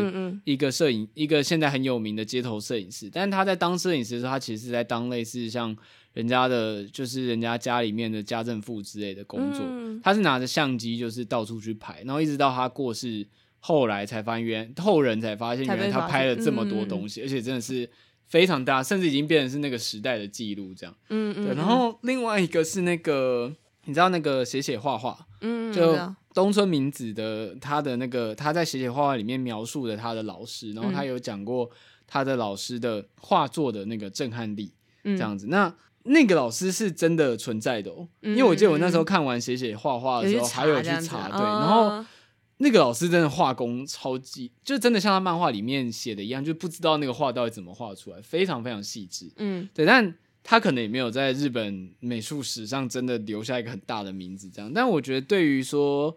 [0.45, 3.09] 一个摄影，一个现在很有名的街头摄影师。
[3.11, 5.75] 但是他在当摄影师的时候，他其实是在当类似像
[6.13, 9.63] 人家的，就是人家家里面的家政妇之类的工作。
[10.03, 13.27] 他是拿着相机，就是到处去拍，然后一直到他过世，
[13.59, 17.89] 后来才发现，原后人才发现，原来他拍了这么多东西，而且真的是
[18.27, 20.95] 非常大，甚至已经变成是那个时代的记录这样。
[21.09, 21.47] 嗯嗯。
[21.47, 23.55] 对，然后另外一个是那个。
[23.90, 25.98] 你知道那个写写画画，嗯，就
[26.33, 31.68] 东村明子的他的那个他在写写画画里面描述的他的老师，然后他有讲过
[32.07, 34.72] 他的老师的画作的那个震撼力，
[35.03, 35.48] 这样子。
[35.48, 35.74] 嗯、那
[36.05, 42.05] 那个老师是真的存在的哦，嗯、因为我记得我那时候看完写写画画的时候，还有去查，对，然后
[42.59, 50.14] 那个老师真的画工超级，就真的像他漫画里面写的一样，就不知道那个画到底怎么画出来，非常非常细致，嗯，对，但。
[50.42, 54.72] 他可能也没有在日本美术史上真的留下一个很大的名字，这样。
[54.72, 56.16] 但我觉得，对于说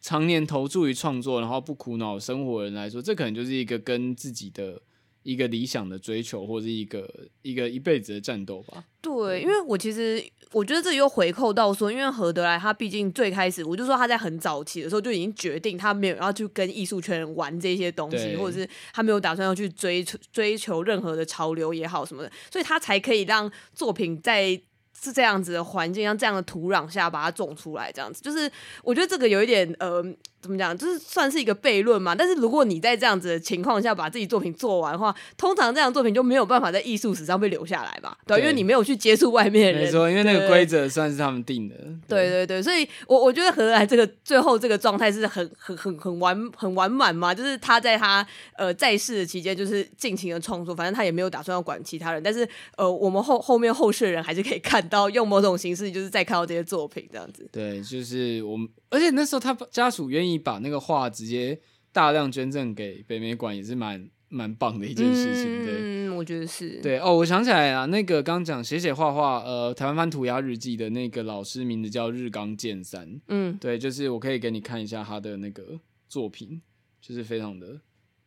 [0.00, 4.80] 常年投注于创作，然后不苦恼生活的人来说，这可能就是一个跟自己的
[5.26, 7.12] 一个理想的追求，或者一个
[7.42, 8.84] 一个一辈子的战斗吧。
[9.00, 24.60] 对，因为我其实我觉得这又回扣到说，因为何德来他毕竟最开始，我就说他在很早期的时候就已经决定他没有要去跟艺术圈玩这些东西，或者是他没有打算要去追求追求任何的潮流也好什么的，所以他才可以让作品在。
[25.02, 28.50] 是这样子的环境，像这样的土壤下把它种出来，这样子就是
[28.82, 30.02] 我觉得这个有一点呃，
[30.40, 32.14] 怎么讲，就是算是一个悖论嘛。
[32.14, 38.16] 但是如果你在这样子的情况下把自己作品做完的话，通常这样作品就没有办法在艺术史上被留下来吧？
[38.26, 39.84] 对，对，因为你没有去接触外面的人。
[39.84, 41.74] 没错，因为那个规则算是他们定的。
[42.08, 52.22] 对对对，所以我我觉得何德来这个最后这个状态是很很很很完很完满嘛，就是他在他呃在世的期间就是尽情的创作，反正他也没有打算要管其他人。
[52.22, 55.06] 但是呃，我们后后面后世的人还是可以看到。
[55.16, 57.48] 用某种形式，就是再看到这些作品这样子。
[57.50, 61.58] 对，就是我们，而且那时候他家属愿意把那个画直接
[61.90, 65.64] 大量捐赠给北美馆，也是蛮蛮棒的一件事情。
[65.64, 66.80] 对，嗯，我觉得是。
[66.82, 73.18] 对哦，我想起来啊，那个刚讲写写画画，呃，台湾翻涂鸦日记的那个老师名字叫日冈健三。
[73.28, 76.60] 嗯，对，就是我可以给你看一下他的那个作品，
[77.00, 77.80] 就是非常的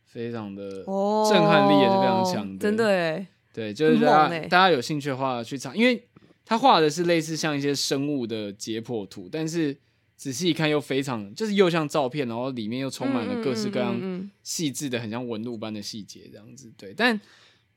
[0.06, 3.26] 非常的震撼力也是非常强的，真的哎。
[3.52, 6.08] 对，就是大家大家有兴趣的话去查，因为
[6.50, 9.76] 他画的是类似像一些生物的解剖图，但是
[10.16, 16.72] 仔细一看又非常，就是又像照片，然后里面又充满了各式各样细致的、很像纹路般的细节，这样子。
[16.76, 17.20] 对，但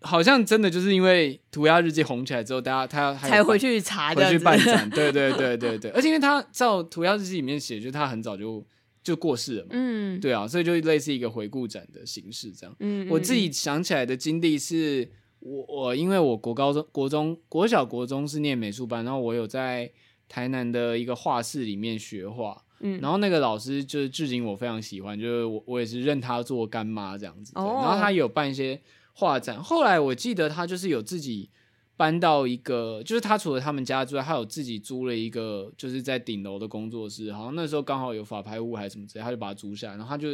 [0.02, 4.90] 好像真的就是因为涂鸦日记红起来之后，大家他要才回去查，回去办展。
[4.90, 8.66] 对对对对对，而且因为他照涂鸦日记里面写，就是他很早就
[9.04, 9.70] 就过世了嘛。
[9.74, 12.76] 嗯，对啊，所以就类似一个回顾展的形式这样。
[12.80, 15.12] 嗯，我自己想起来的经历是。
[15.44, 19.92] 我我因为我国高中、国中、国小、国中是念美术班，然后我有在
[20.30, 28.82] 台南的一个画室里面学画，嗯，然后那个老师就是至今我非常喜欢，就是我我也是认他做干妈这样子，哦，然后他有办一些
[29.14, 31.50] 画展，后来我记得他就是有自己
[31.98, 40.30] 搬到一个，就是他除了他们家之外，他有自己租了一个，就是在顶楼的工作室，好像那时候刚好有法拍屋还是什么之类，他就把它租下来，然后他就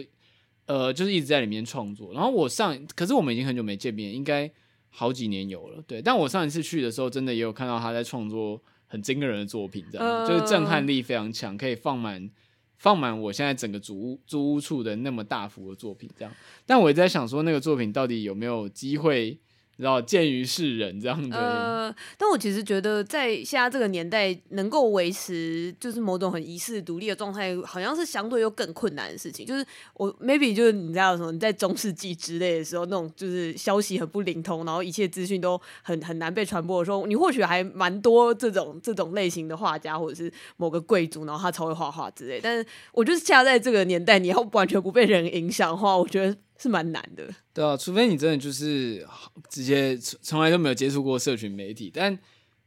[0.67, 4.51] 呃就是一直在里面创作，然后我上，可是我们已经很久没见面，应该。
[4.89, 12.29] 好几年有了，对，但我上一次去的时候，真的也有看到他在创作很惊人的作品，这样、呃、就是震撼力非常强，可以放满
[12.77, 16.33] 放满我现在整个租屋租屋处的那么大幅的作品，这样。
[16.65, 19.39] 但我也在想说，那个作品到底有没有机会？
[19.79, 21.29] 然后见于世人这样子。
[21.35, 29.45] 呃，但我其实觉得，在现在这个年代，能够维持就是某种很遗世独立的状态，好像是相对又更困难的事情。
[29.45, 31.31] 就是我 maybe 就是你知道什么？
[31.31, 42.41] 你在中世纪之类的时候，那种就是消息很不灵通，然后一切资讯都很很难被传播的时候，你或许还蛮多这种这种类型的画家，或者是某个贵族，然后他超会画画之类。
[42.43, 46.35] 但是我觉得恰在这个年代，你要完全不被人影响的话，我觉得。
[46.61, 49.07] 是蛮难的，对啊，除非你真的就是
[49.49, 52.13] 直接从来都没有接触过社群媒体，但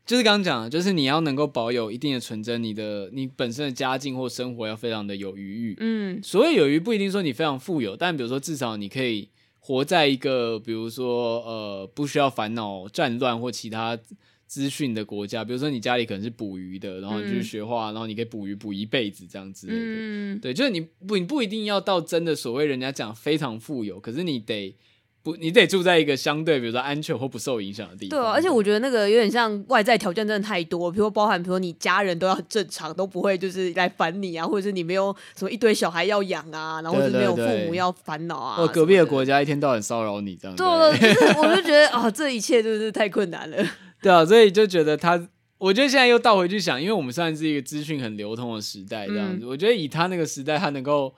[0.07, 9.29] 就是刚刚讲的，就是你要能够保有一定的纯真，你的你本身的家境或生活要非常的有余裕，嗯，所谓有余不一定说你非常富有，但比如说至少你可以
[9.61, 13.99] 活在一个，比如说呃不需要烦恼战乱或其他。
[14.53, 19.67] 资讯的国家，比如说你家里可能是捕鱼的，然后你去学画，嗯、然后你可以捕鱼捕一辈子这样子。
[19.71, 24.77] 嗯，对，就是你不你不一定要到真的所谓人家讲非常富有，可是你得
[25.23, 28.11] 不你得住在一个相对比如说安全或不受影响的地方。
[28.11, 40.63] 对、啊，而且我觉得那个有点像外在条件真的太多，比如包含比如说你家人都要很正常，都不会就是来烦你啊，或者是你没有什么一堆小孩要养啊，然后或者是没有父母要烦恼啊，或隔壁的国家一天到晚骚扰你这样子。
[40.63, 43.67] 对，就是我就觉得啊，这一切就是太困难了。
[44.03, 51.15] 对啊，所以就觉得他，我觉得现在又倒回去想，因为我们算是一个资讯很流通的时代，这样子，嗯、我觉得以他那个时代，他能够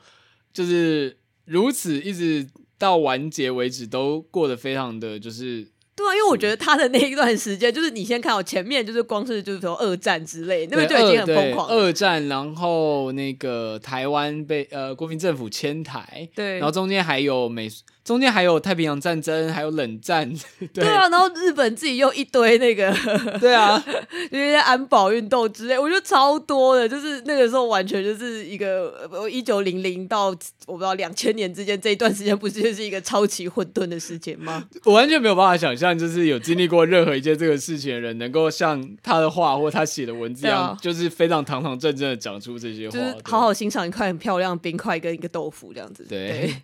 [0.52, 1.16] 就是
[1.46, 5.66] 如此一直到完结为止，都过得非常的就是。
[5.96, 11.74] 对啊，因为我觉得他的那一段时间，就是你先看我前面，就是光是就是说二战之类，那边就已经很疯狂了。
[11.74, 17.70] 二战，然后那个台湾被呃国民政府迁台，对，然后中间还有美。
[18.04, 20.30] 中间还有太平洋战争，还有冷战，
[20.74, 22.94] 对，对啊，然后日本自己又一堆那个，
[23.40, 23.82] 对啊，
[24.30, 30.26] 一些安保运动之类，我觉得超多的，就是那个时候完全就是一个一九零零到
[30.66, 34.62] 我不知道两千年之间这一段时间，不是就是一个超级混沌的时间吗？
[34.84, 46.28] 我完全没有办法想象，就是有经历过任何一件这个事情的人，能够像他的话或他写的文字一样，啊、就是非常堂堂正正的讲出这些话，就是好好欣赏一块很漂亮的冰块跟一个豆腐这样子，对。
[46.28, 46.54] 对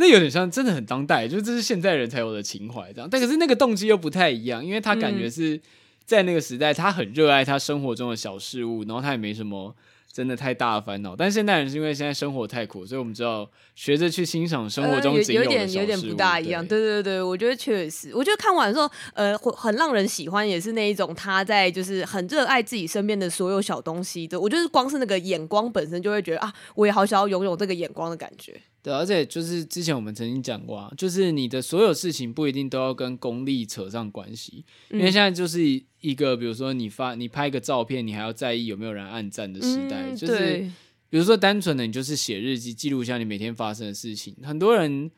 [0.00, 3.08] 那有点像，真的很当代，就是这是现代人才有的情怀，这样。
[3.08, 5.60] 但可是那个动机又不太一样，因为他感觉是
[6.06, 9.76] 在那个时代，他很热爱他生活中的小事物，然后他也没什么
[10.10, 16.66] 真的太大的烦恼，但现代人是因为现在生活太苦，所以我们知道学着去欣赏生活中仅有的小事物，呃、有，有点有点不大一样。
[16.66, 24.40] 对对对，我觉得确实，我觉得看完的时候，呃，很让人喜欢，也是那一种他在就是很热爱自己身边的所有小东西的。
[24.40, 28.60] 我觉得光是那个眼光本身就会觉得啊，我也好想要拥有这个眼光的感觉。
[28.82, 35.60] 对，而且就是之前我们曾经讲过啊，就是你的所有事情不一定都要跟功利扯上关系，因为现在就是
[36.00, 40.66] 一个，比如说你发你拍一个照片，你还要在意有没有人按赞的时代，嗯、就是
[41.08, 44.34] 比如说单纯的你就是写日记，记录一下你每天发生的事情。
[44.42, 45.10] 很多人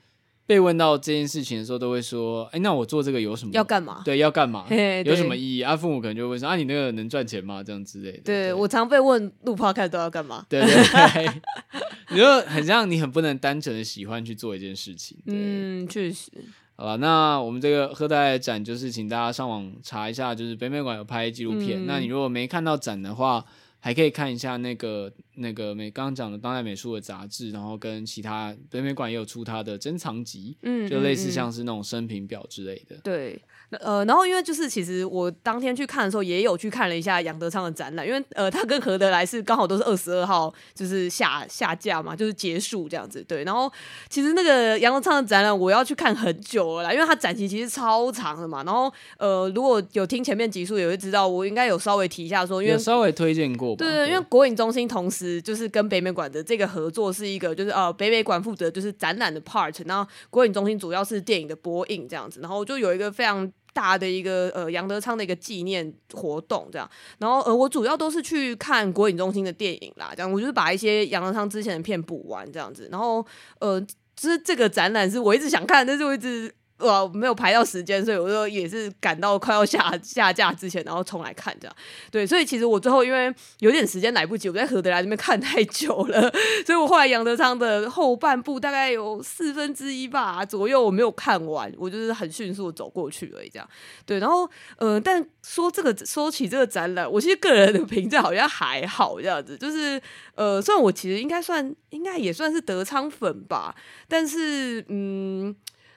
[0.45, 3.53] 被问到这件事情的时候，都会说：“哎，那我做这个有什么？
[3.53, 4.03] 要干嘛？
[4.05, 4.67] 对，要干嘛？
[5.07, 7.63] 有什么意义？”啊，父母可能就会说：“啊，你那个能赚钱吗？
[7.63, 10.45] 这样之类的。”对，我常被问录 Podcast 都要干嘛？
[10.49, 11.43] 对对对。
[12.13, 15.19] 你就很像你很不能单纯的喜欢去做一件事情。
[15.27, 16.31] 嗯，确实。
[16.75, 21.85] 好了，那我们这个和德来的展就是请大家上网查一下，就是北美馆有拍纪录片。
[21.85, 23.45] 嗯、那你如果没看到展的话，
[23.79, 32.97] 还可以看一下那个那个美刚刚讲的当代美术的杂志，然后跟其他北美馆也有出它的珍藏集，嗯，就类似像是那种生平表之类的。
[33.05, 33.41] 对。
[33.81, 43.25] 呃，然后因为就是其实我当天去看的时候，也有去看了一下杨德昌的展览，因为呃，他跟何德来是刚好都是二十二号，就是下下架嘛，就是结束这样子。
[43.27, 43.73] 对，然后
[44.09, 48.63] 其实那个杨德昌的展览我要去看很久了啦，因为他展期其实超长的嘛。
[48.65, 53.85] 然后呃，如果有听前面集数也会知道，我应该有稍微提一下说，因为稍微推荐过吧。
[53.85, 63.51] 对，对，因为国影中心同时就是跟北美馆的这个合作是一个，就是呃，北美馆负责就是展览的 part，然后国影中心主要是电影的播映这样子，然后就有一个非常。
[63.73, 73.25] 大的一个呃杨德昌的一个纪念活动这样，然后呃我主要都是去看国影中心的电影啦，这样我就是把一些杨德昌之前的片补完这样子，然后
[73.61, 76.55] 呃就是这个展览是我一直想看，但是我一直。
[76.83, 81.77] 我没有排到时间，所以我就也是赶到快要下下架之前，然后重来看这样。
[82.11, 86.21] 对，所以其实我最后因为有点时间来不及，我在何德来那边看太久了，
[86.67, 93.69] 所以我后来杨德昌的后半部大概有四分之一吧左右我没有看完，我就是很迅速走过去而已这样。
[94.05, 100.01] 对，然后呃，但说这个说起这个展览，我其实个人的评价好像还好这样子，就是
[100.35, 103.75] 呃，虽然我其实应该算应该也算是德昌粉吧，
[104.09, 105.55] 但是嗯。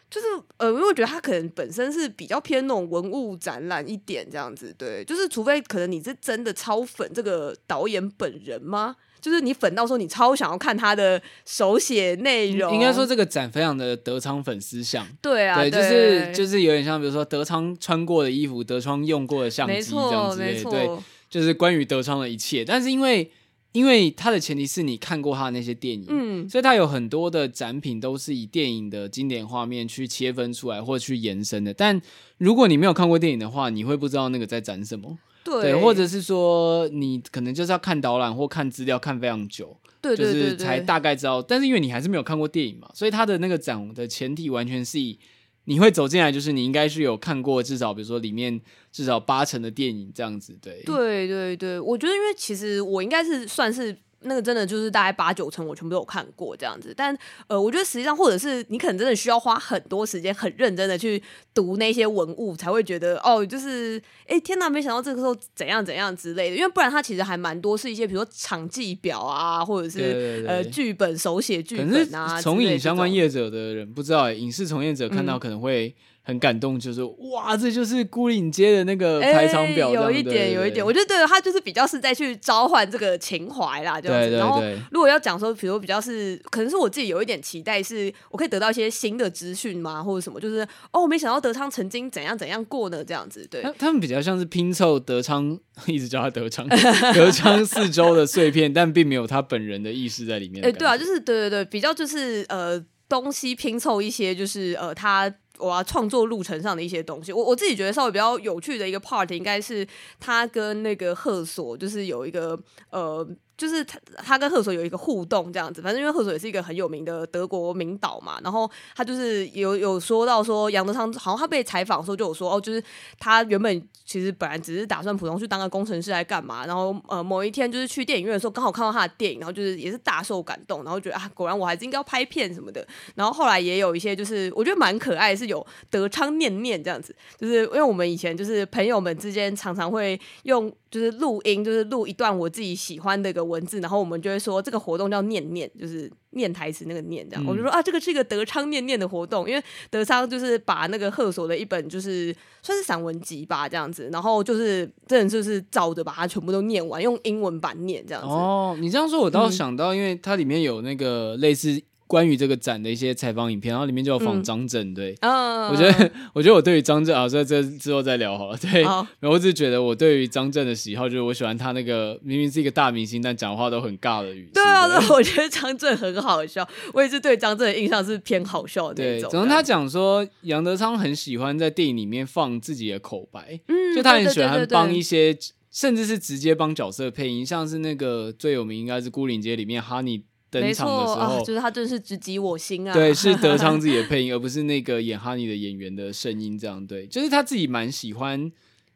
[0.09, 0.27] 就是
[0.57, 8.95] 呃，因为我觉得他可能本身是比较偏那种文物展览一点这样子，对，就是除非可能你是真的超粉这个导演本人吗？
[9.19, 20.89] 就是你粉到说你超想要看他的手写内容，应该说这个展非常的德昌粉丝像，对啊，对，就是就是有点像比如说德昌穿过的衣服，德昌用过的相机这样子，对，
[21.29, 23.31] 就是关于德昌的一切，但是因为。
[23.75, 31.73] 因为它的前提是你看过他的那些电影，嗯，所以它有很多的展品都是以电影的经典画面去切分出来或者去延伸的。
[31.73, 32.01] 但
[32.37, 41.41] 如果你没有看过电影的话，你会不知道那个在展什么，对，对，或者是说你可能就是要看导览或看资料看非常久，对，对，对，对，就是才大概知道。
[41.41, 45.19] 但是因为你还是没有看过电影嘛，所以它的那个展的前提完全是以。
[45.65, 48.59] 你会走进来，就是你应该是有看过至少，比如说里面
[48.91, 50.81] 至少八成的电影这样子，对。
[50.85, 53.97] 对对对，我觉得因为其实我应该是算是。
[54.25, 56.93] 那个真的就是大概八九成，我全部都有看过这样子。
[56.95, 57.17] 但
[57.47, 61.21] 呃，我觉得实际上，或者是你可能真的需要花很多时间，很认真的去
[61.53, 66.55] 读那些文物，才会觉得哦，就是哎，天哪，没想到这个时候怎样怎样之类的。
[66.55, 72.41] 因为不然，它其实还蛮多是一些，比如说场记表啊，或者是呃剧本手写剧本啊。
[72.41, 75.95] 从影相关业者的人不知道，影视从业者看到可能会。
[76.27, 84.29] 很感动，就是哇，这就是孤岭街的那个排场表，欸，有一点，有一点，我觉得对他就是比较是在去召唤这个情怀啦，这样子。
[84.29, 84.59] 对对对，然后
[84.91, 90.39] 如果要讲说，比如比较是，可能是我自己有一点期待，是我可以得到一些新的资讯吗，或者什么？
[90.39, 93.05] 就是哦，没想到德昌曾经怎样怎样过呢？
[93.05, 93.61] 这样子，对。
[93.61, 95.55] 他他们比较像是拼凑德昌，
[95.85, 96.67] 一直叫他德昌，
[97.13, 100.65] 德昌四周的碎片，但并没有他本人的意识在里面。
[100.65, 105.31] 哎，欸，对啊，就是对对对，比较就是呃，东西拼凑一些，就是呃，他。
[105.57, 109.87] 我要创作路程上的一些东西，我我自己觉得稍微比较有趣的一个 part 应该是
[110.19, 113.27] 他跟那个赫索，就是有一个呃。
[113.57, 122.83] 就是他，他跟赫索有一个互动这样子，反正因为赫索也是一个很有名的德国名导嘛，然后他就是有有说到说杨德昌，好像他被采访的时候就有说哦，就是
[123.17, 132.85] 他原本其实本来只是打算普通去当个工程师来干嘛，然后呃某一天就是去电影院的时候刚好看到他的电影，然后就是也是大受感动，然后觉得啊果然我还是应该要拍片什么的，
[133.15, 143.44] 然后后来也有一些就是我觉得蛮可爱，是有德昌念念这样子，就是因为我们以前就是朋友们之间常常会用就是录音，就是录一段我自己喜欢的一个。
[143.45, 158.29] 文字，然后我们就会说这个活动叫念念，就是念台词那个念这样，嗯、我就说啊，这个是一个德昌念念的活动，因为德昌就是把那个赫索的一本就是算是散文集吧这样子，然后就是真的就是照着把它全部都念完，用英文版念这样子。
[158.29, 161.81] 哦，你这样说，我倒想到，嗯、因为它里面有那个类似。
[162.07, 174.51] 关于这个展的一些采访影片，然后里面就有访张震，对，嗯、我觉得， 我觉得我对于张震啊，这这之后再聊好了，对，然后我只是觉得我对于张震的喜好，就是我喜欢他那个明明是一个大明星，但讲话都很尬的语气。
[174.53, 179.29] 对啊，对，我觉得张震很好笑，我也是对张震的印象是偏好笑的那种。
[179.29, 185.35] 对，总之他讲说杨德昌很喜欢在电影里面放自己的口白，嗯，就他很喜欢帮一些，
[185.71, 190.23] 甚至是直接帮角色配音，像是那个最有名应该是《孤岭街》里面哈尼。
[190.61, 192.93] 登场的时候，啊、就是他真是直击我心啊！
[192.93, 196.57] 对，是德 昌自己的配音，而不是那个演哈尼的演员的声音。
[196.57, 198.51] 这样对，就是他自己蛮喜欢，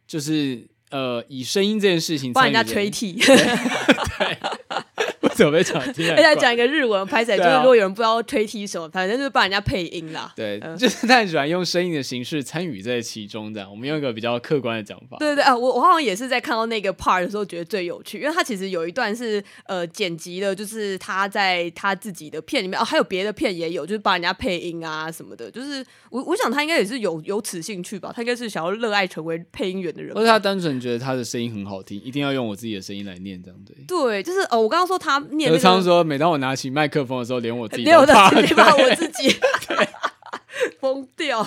[0.07, 3.13] 就是呃，以声音这件事情帮人家吹替。
[3.13, 4.37] 对。
[5.39, 10.33] 对准备讲，接下来讲一个日文拍起来，就是如果有人不知道推踢什么，反正就是帮人家配音啦。
[10.35, 13.69] 对，就是他很喜欢用声音的形式参与在其中，这样。
[13.69, 15.17] 我们用一个比较客观的讲法。
[15.17, 25.49] 对对对啊，我我好像也是在看到那个 part 的时候觉得最有趣，因为他其实有一段是呃剪辑的，就是他在他自己的片里面哦，还有别的片也有，就是帮人家配音啊什么的。
[25.49, 33.75] 就是我我想他应该也是有有此兴趣吧，他应该是想要热爱成为配音员的人，或者他单纯觉得他的声音很好听，一定要用我自己的声音来念这样对。
[33.87, 35.23] 对，就是哦，我刚刚说他。
[35.47, 39.35] 德昌说：“每当我拿起麦克风的时候，连我自己都怕，连我自己
[40.79, 41.43] 疯掉。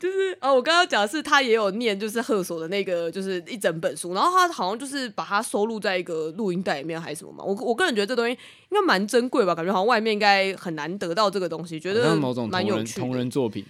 [0.00, 4.14] 就是哦，我刚刚讲的是他也有念，就是贺索的那个，就是一整本书。
[4.14, 7.44] 然后他好像就是把它收录在一个录音带里面，还是什么嘛？
[7.44, 8.38] 我我个人觉得这东西应
[8.70, 13.64] 该蛮珍贵吧，感觉好像外面应该很难得到这个东西，觉得某种蛮有趣同人作品，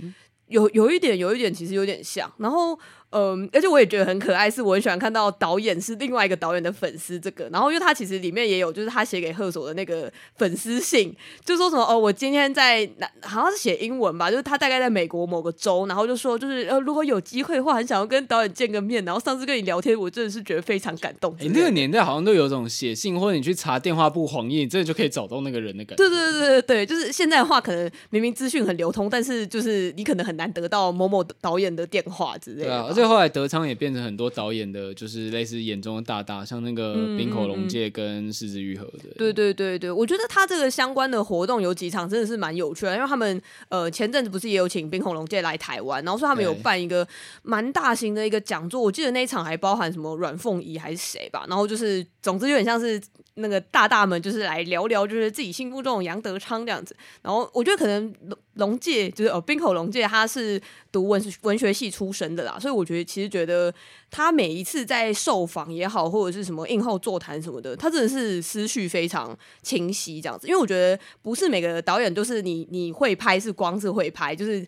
[0.48, 2.30] 有有一点，有一点，其实有点像。
[2.38, 2.78] 然后。”
[3.14, 12.84] 嗯，而且我也觉得很可爱，是我很喜欢看到导演是另外一个导演的粉丝这个，然后因为他其实里面也有，就是他写给贺索的那个粉丝信，就说什么哦，我今天在
[13.22, 21.32] 好像是写英文吧，就是他大概在美国某个州，然后就说就是呃，如果有机会的话，很想要跟导演见个面，然后上次跟你聊天，我真的是觉得非常感动。
[21.34, 25.96] 哎、欸，那个年代好像都有种写信，或者你去查电话簿黄页，你真的就可以找到那个人的感觉。
[25.96, 32.64] 对对对对对，就是现在的话，可能明明资讯很流通，但是就是你可能很难得到某某导演的电话之类的。
[32.64, 33.74] 对啊，而且后来德昌也。
[33.74, 39.10] 变成很多导演的，就是类似眼中的大大，像那个冰口龙介跟是枝裕和的。
[39.18, 47.06] 对对对对，我觉得他这个相关的活动有几场真的是蛮有趣的，因为他们呃前阵子不是也有请冰口龙介来台湾，然后说他们有办一个
[47.42, 52.98] 蛮大型的一个讲座，我记得那一场还包含什么阮凤仪还是谁吧，然后就是总之有点像是。
[53.36, 56.96] 那个大大们就是来聊聊，就是自己心目中的杨德昌这样子。
[57.20, 58.14] 然后我觉得可能
[58.54, 60.60] 龙介就是哦，冰口龙介他是
[60.92, 63.72] 读文文学系出身的啦，所以我觉得其实觉得
[64.10, 70.46] 他每一次在受访也好，或者是什么映后座谈什么的，他真的是思绪非常清晰这样子。
[70.46, 74.66] 因为我觉得不是每个导演都是你你会拍是光是会拍，就是。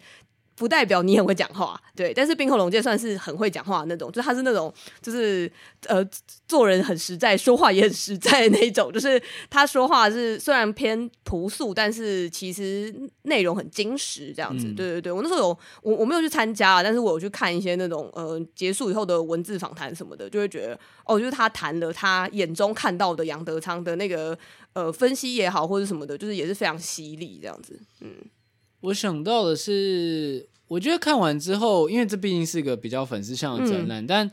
[0.56, 5.50] 不代表你很会讲话，对，但是冰河龙介算是很会讲话的那种，就他是那种就是
[5.86, 6.02] 呃
[6.48, 12.94] 做人很实在，说话也很实在的那种，就是他说话是虽然偏朴素，但是其实
[13.24, 14.66] 内容很精实，这样子。
[14.68, 24.36] 嗯、对对对，我那时候有我我没有去参加啊，但是我有去看一些那种呃结束以后的文字访谈什么的，就会觉得哦，就是他谈了他眼中看到的杨德昌的那个
[24.72, 28.14] 呃分析也好，或者什么的，就是也是非常犀利这样子，嗯。
[28.80, 34.30] 我想到的是，我觉得看完之后，因为这毕竟是一个比较粉丝向的展览，嗯、但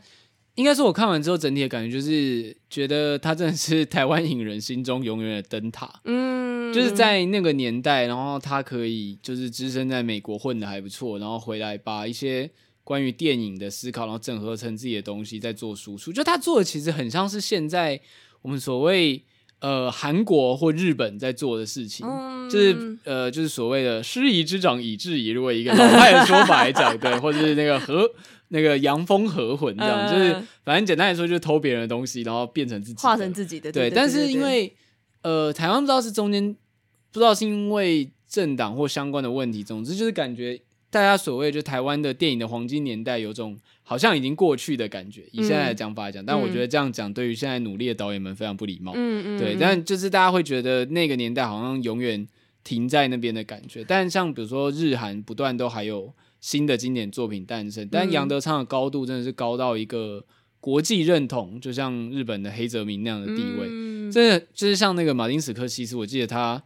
[0.54, 6.00] 应该说我看完之后整体的感觉就是，觉得他真的是台湾影人心中永远的灯塔。
[6.04, 12.48] 嗯，就是在那个年代，然后他可以就是只身在美国混的还不错，然后回来把一些
[12.84, 16.12] 关于电影的思考，然后整合成自己的东西，在做输出。
[16.12, 18.00] 就他做的其实很像是现在
[18.42, 19.24] 我们所谓。
[19.64, 28.06] 呃，韩国或日本在做的事情，嗯、就是呃，就是所谓的师夷之长以制夷，如果一个老派的说法来讲，对，或者是那个和
[28.48, 30.34] 那个洋风合混这样，嗯、就是
[30.66, 33.72] 反正简单来说，就是偷别人的东西，然后变成自己，化成自己的。
[33.72, 34.70] 对，但是因为
[35.22, 36.54] 呃，台湾不知道是中间
[37.10, 40.60] 不知道是因为政党或相关的问题，总之就是感觉
[40.94, 43.58] 大家所谓就台湾的电影的黄金年代有种。
[43.86, 48.92] 好像已经过去的感觉，以现在的讲法来讲，嗯、但我觉得这样讲对于现在努力的导演们非常不礼貌。
[48.96, 52.26] 嗯嗯，对，但就是大家会觉得那个年代好像永远
[52.62, 53.84] 停在那边的感觉。
[53.86, 60.24] 但像比如说日韩不断都还有新的经典作品诞生，但杨德昌的高度真的是高到一个
[60.60, 63.66] 国际认同，就像日本的黑泽明那样的地位。
[63.68, 66.62] 嗯、真的就是像那个马丁史克西斯，我记得他。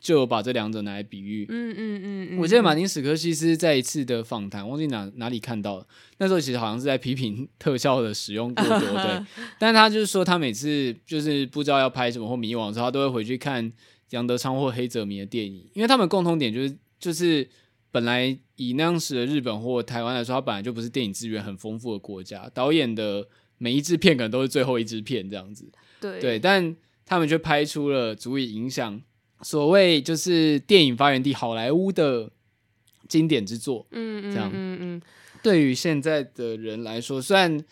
[0.00, 1.46] 就有把这两者拿来比喻。
[1.48, 5.86] 嗯嗯嗯，嗯嗯，我记得马丁史科西斯在一次的访谈，忘记哪哪里看到了。
[6.18, 9.24] 那时候其实好像是在批评特效的使用过多， 对。
[9.58, 13.72] 但他就是说，他每次就是不知道要拍什么或迷惘的时候，他都会回去看
[14.10, 17.48] 杨德昌或黑泽明的电影，因为他们共同点就是就是
[17.90, 23.26] 本来以那样时的日本或台湾来说，它本来就不是电影资源很丰富的国家，导演的
[23.58, 25.70] 每一支片可能都是最后一支片这样子。
[26.00, 26.76] 对对，但
[27.06, 29.00] 他们却拍出了足以影响
[29.42, 32.30] 所谓就是电影发源地好莱坞的
[33.08, 33.86] 经典之作。
[33.90, 35.02] 嗯嗯，这样嗯嗯，
[35.42, 37.64] 对于现在的人来说，虽然。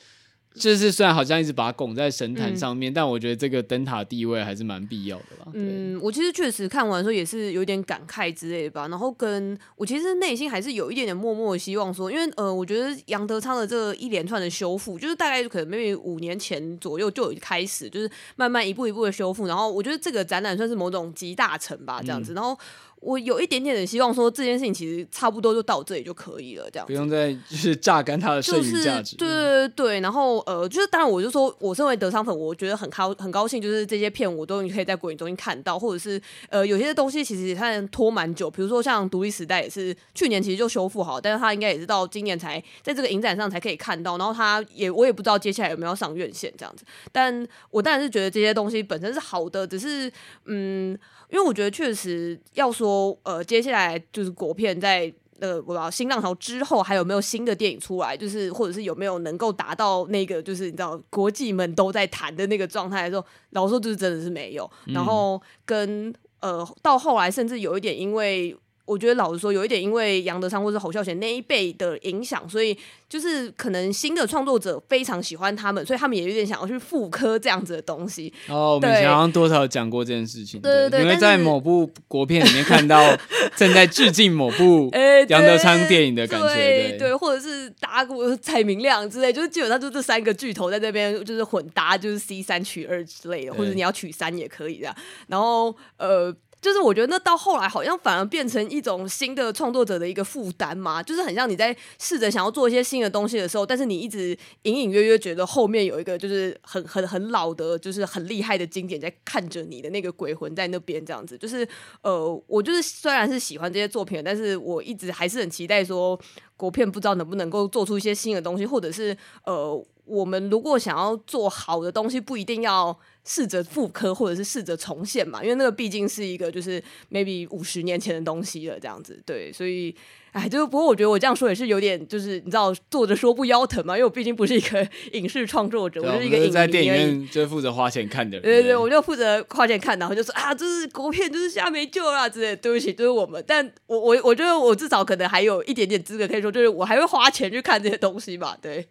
[0.59, 5.53] 就是虽然好像一直把它拱在神坛上面，嗯，但我觉得这个灯塔地位还是蛮必要的吧。
[5.55, 8.89] 嗯，我其实确实看完的时候也是有点感慨之类的吧。
[8.89, 19.47] 然后跟我其实内心还是有一点点默默的希望说，因为呃，我觉得杨德昌的这一连串的修复，就是大概可能 maybe 五年前左右就有开始，就是慢慢一步一步的修复。
[19.47, 22.33] 然后我觉得这个展览算是某种集大成吧，这样子。
[22.33, 22.59] 嗯，然后。
[23.07, 29.15] 我有一点点的希望，说这件事情其实差不多就到这里就可以了，这样不用再就是榨干它的剩余价值。
[29.15, 50.11] 对对对，然后呃，就是当然，我就说我身为德商粉，我觉得很高很高兴，就是这些片我都可以在国影中心看到，或者是呃有些东西其实它拖蛮久，比如说像独立时代也是去年其实就修复好，但是它应该也是到今年才在这个影展上才可以看到，然后它也我也不知道接下来有没有上院线这样子，但我当然是觉得这些东西本身是好的，只是
[50.47, 50.99] 嗯。
[51.31, 64.71] 因为我觉得确实要说，呃，接下来就是国片在呃，我不知道新浪潮之后还有没有新的电影出来，就是或者是有没有能够达到那个就是你知道国际们都在谈的那个状态的时候，老实说就是真的是没有。
[64.87, 68.57] 然后跟呃到后来甚至有一点因为。
[68.87, 72.77] 我觉得老实说，有一点因为杨德昌或是侯孝贤那一辈的影响，所以
[73.09, 78.33] 就是可能新的创作者非常喜欢他们，所以他们也有点想要去复刻这样子的东西。
[78.49, 80.61] 哦，我们以前好像多少讲过这件事情。
[80.61, 83.17] 对对对，因为在某部国片里面看到
[83.57, 84.89] 正在致敬某部
[85.29, 94.95] 杨德昌电影的感觉，对对，对，或者是打鼓蔡明亮之类，就是基本上就这三个巨头在这边就是混搭，就是 C 三取二之类的，或者你要取三也可以这样。
[95.27, 96.33] 然后呃。
[96.67, 111.39] 就是我觉得那到后来好像反而变成一种新的创作者的一个负担嘛，就是很像你在试着想要做一些新的东西的时候，但是你一直隐隐约约觉得后面有一个就是很很很老的，就是很厉害的经典在看着你的那个鬼魂在那边这样子。
[111.39, 111.65] 就是
[112.03, 116.19] 呃，我就是虽然是喜欢这些作品，但是我一直还是很期待说
[116.57, 122.99] 国片不知道能不能够做出一些新的东西，或者是呃，我们如果想要做好的东西，不一定要。
[123.27, 129.95] 试着复刻或者是试着重现嘛，因为那个毕竟是一个就是 maybe 五十年前的东西了，这样子对，所以
[130.31, 148.87] 哎，就是不过我觉得我这样说也是有点就是你知道坐着说不腰疼嘛，因为我毕竟不是一个 影视创作者，我就是一个影迷，在电影院就负责花钱看的人，对对对，我就负责花钱看，然后就说啊，这是国片，就是下没救了之类的，对不起，就是我们，但我我我觉得我至少可能还有一点点资格可以说，就是我还会花钱去看这些东西吧，对。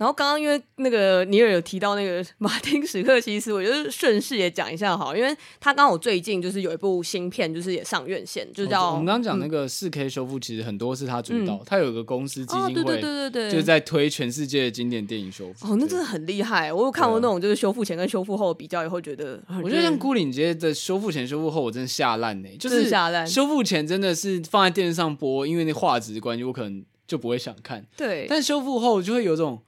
[0.00, 15.70] 然后刚刚因为那个尼尔有提到那个马丁史克西斯，我就顺势也讲一下好，因为他刚好最近就是有一部新片，就是也上院线，就叫、哦、我们刚刚讲那个四 K 修复，其实很多是他主导，嗯、他有个公司基金会，对对对对对，就是在推全世界的经典电影修复。
[15.70, 23.26] 哦，那真的很厉害，我有看过那种就是修复前跟修复后的比较，以后觉得，我觉得像孤岭街的修复前修复后，我真的吓烂呢，就是吓烂。
[23.26, 27.84] 修复前真的是放在电视上播，因为那画质的关系，我可能就不会想看。
[27.98, 29.60] 对，但修复后就会有种。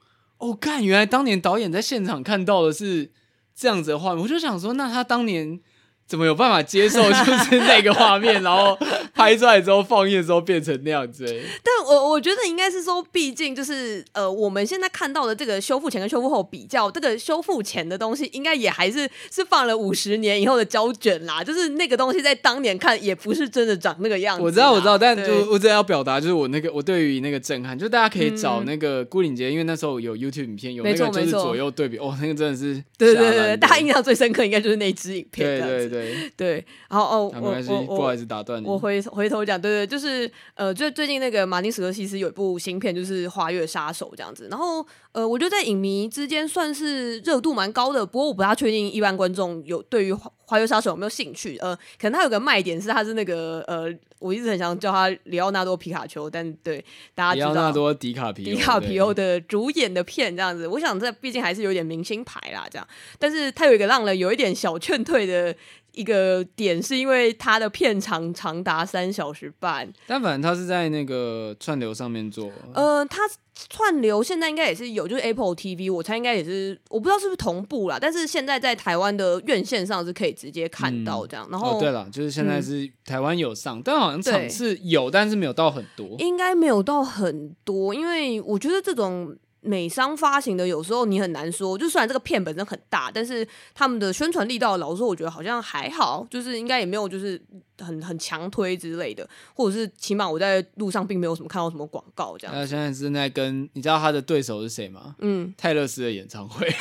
[0.43, 3.11] 哦，看，原来当年导演在现场看到的是
[3.55, 5.59] 这样子的画面，我就想说，那他当年。
[6.07, 8.77] 怎么有办法接受 就是那个画面，然后
[9.13, 11.25] 拍出来之后放映的时候变成那样子？
[11.63, 21.43] 但我我觉得应该是说，毕竟就是呃，我们现在看到的这个修复前跟修复后比较，这个修复前的东西应该也还是是放了五十年以后的胶卷啦。
[21.43, 24.43] 就是那个东西在当年看也不是真的长那个样子。
[24.43, 36.33] 我知道，我知道，但就我真的要表达就是我那个我对于那个震撼，就大家可以找那个孤岭节，因为那时候有 YouTube 影片，有那个就是左右对比，哦，那个真的是对对对对，大家印象最深刻应该就是那支影片，对对对。
[36.35, 38.67] 对，然后哦，没关系，不好意思打断你。
[38.67, 44.47] 我回回头讲，对对，就是呃，就最近那个马丁·史科西斯有一部新片，就是《花月杀手》这样子。
[44.49, 50.13] 然后呃，我觉得在影迷之间算是热度蛮高的，不过我不大确定一般观众有对于
[50.45, 51.57] 《花月杀手》有没有兴趣。
[51.57, 56.83] 呃，可能他有个卖点是他是那个呃，我一直很想叫他里奥纳多·皮卡丘，但对
[57.13, 60.67] 大家知道，里奥纳多·迪卡皮迪卡皮欧的主演的片这样子。
[60.67, 62.87] 我想这毕竟还是有点明星牌啦，这样。
[63.19, 65.55] 但是他有一个让人有一点小劝退的。
[65.93, 72.51] 一个点是因为它的片长长达三小时半，但反正它是在那个串流上面做。
[72.73, 73.21] 呃，它
[73.69, 77.97] 串流现在应该也是有，就是 Apple TV，我猜应该也是，我不知道是不是同步啦。
[78.01, 81.47] 但是现在在台湾的院线上是可以直接看到这样。
[81.49, 89.37] 嗯、然后、哦、对了，就是现在是台湾有上，嗯、但好像场次有，但是没有到很多，应该没有到很多，因为我觉得这种。
[89.63, 91.77] 美商发行的，有时候你很难说。
[91.77, 97.41] 就虽然这个片本身很大，但是他们的宣传力道，老实说，我觉得好像还好，就是应该也没有就是
[97.79, 102.53] 很很强推之类的，或者是起码我在路上并没有什么看到什么广告这样。
[102.53, 105.15] 他现在正在跟你知道他的对手是谁吗？
[105.19, 106.67] 嗯，泰勒斯的演唱会。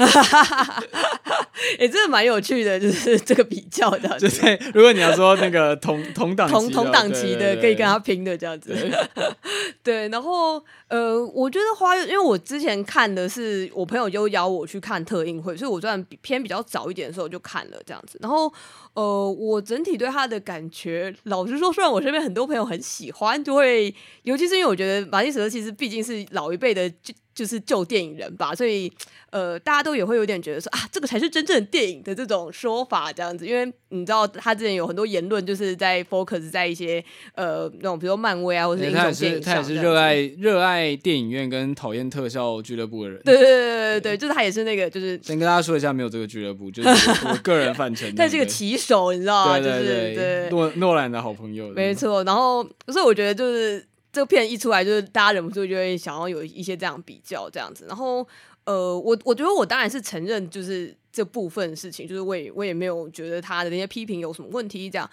[1.79, 4.19] 也、欸、真的蛮有趣的，就是 这个比较的。
[4.19, 8.75] 就是如果你要说那个同同档同同档期的，可以跟他拼的这样子。
[9.83, 18.19] 对， 然后呃，我觉得花月，因为我之前看的是我朋友就邀我去看特映会，所以我算偏比较早一点的时候就看了这样子。
[18.21, 18.53] 然后
[18.95, 28.93] 呃，我整体对他的感觉，老实说，虽然我身边很多朋友很喜欢，就会尤其是因为我觉得马丁·史克其实毕竟是老一辈的就就是旧电影人吧，所以。
[29.33, 39.41] 呃，大家都也会有点觉得说啊，这个才是真正的电影的这种说法这样子，因为你知道他之前有很多言论，就是在 focus 在一些呃那种比如说漫威啊，或者英雄电影。
[39.41, 43.21] 他也是热爱热爱电影院跟讨厌特效俱乐部的人。
[43.25, 45.21] 对对对对对，就是他也是那个就是。
[45.23, 46.89] 先跟大家说一下，没有这个俱乐部，就是
[47.29, 48.07] 我个人范畴。
[48.17, 49.59] 他是个棋手，你知道吗？
[49.59, 51.69] 对对对，对诺诺兰的好朋友。
[51.71, 58.27] 没错，然后所以我觉得就是这个片一出来，就是大家忍不住就会想要有一些这样比较这样子，然后。
[58.65, 65.09] 呃，我我觉得我当然是承认，就是这部分事情，就是我也我也没有觉得他的那些批评有什么问题这样。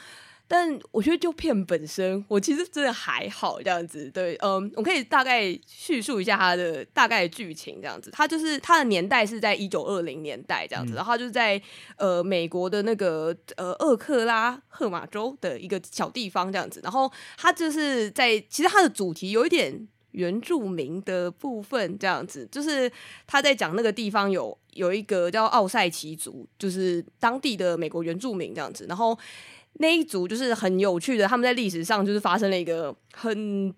[0.51, 4.09] 但我觉得就片本身，我其实真的还好这样子。
[4.09, 8.09] 对，嗯，我可以大概叙述一下它的大概剧情这样子。
[8.09, 11.61] 它就是它的年代是在一九二零年代这样子，嗯、然后就是在
[11.97, 16.79] 呃美国的那个呃厄克拉荷马州的一个小地方这样子。
[16.81, 19.87] 然后它就是在其实它的主题有一点。
[20.11, 22.91] 原住民的部分这样子，就是
[23.27, 28.85] 他在讲那个地方有有一个叫奥赛奇族，就是当地的美国原住民这样子。
[28.87, 29.17] 然后
[29.73, 33.73] 那一族就是很有趣的，他们在历史上就是发生了一个很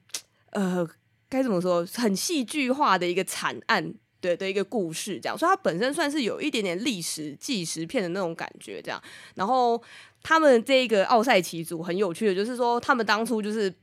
[0.51, 0.87] 呃
[1.27, 5.37] 该怎么说，很戏剧化的一个惨案对的一个故事这样。
[5.37, 9.01] 所以它本身算是有一点点历史纪实片的那种感觉这样。
[9.35, 9.81] 然后
[10.23, 13.73] 他们这一个奥赛奇族很有趣的，就是说他们当初就是。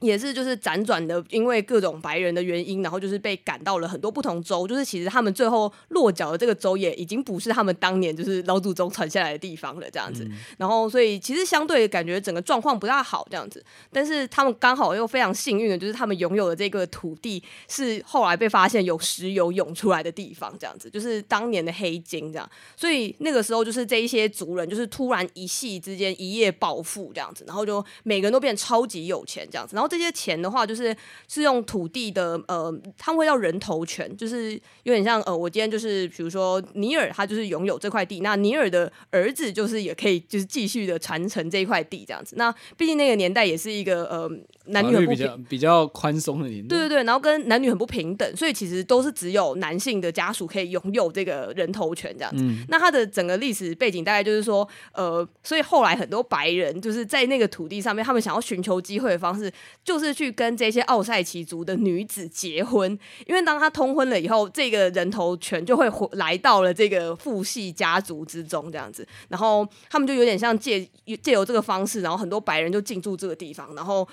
[0.00, 4.66] 也是就是辗转的，因为各种白人的原因，然后就是被赶到了很多不同州。
[4.66, 10.24] 就是其实他们最后落脚的这个州也已经不是他们当年就是老祖宗传下来的地方了，这样子。
[10.24, 13.62] 嗯、然后所以其实相对感觉整个状况不大好这样子。
[13.92, 22.50] 但是他们刚好又非常幸运的，就是他们拥有的这个土地是后来被发现有石油涌出来的地方，这样子就是当年的黑金这样。
[22.74, 29.89] 所以那个时候就是这一些族人就是突然一夕之间一夜暴富这样子，然后就每个人都变超级有钱这样子，然后。
[29.90, 34.52] 这些钱的话，就是是用土地的，呃，他们会要人头权，就是
[34.84, 42.36] 有点像，呃，我今天就是，比如说尼尔，他就是拥有这块地，那尼尔的儿子就是也可以，就是继续的传承这一块地这样子。
[42.36, 44.30] 那毕竟那个年代也是一个，呃，
[44.70, 52.42] 男女很不平，比较宽松的年代，对对对，然后跟男女很不平等，所以其实都是只有男性的家属可以拥有这个人头权这样子。
[52.42, 59.52] 嗯、那他的整个历史背景大概就是说，呃，所以后来很多白人就是在那个土地上面，他们想要寻求机会的方式。
[59.82, 62.96] 就是去跟这些奥塞奇族的女子结婚，
[63.26, 70.88] 因为当他通婚了以后，这个人头权就会回来到了这个父系家族之中，这样子，然后他们就有点像借
[71.22, 74.06] 借由这个方式，然后很多白人就进驻这个地方，然后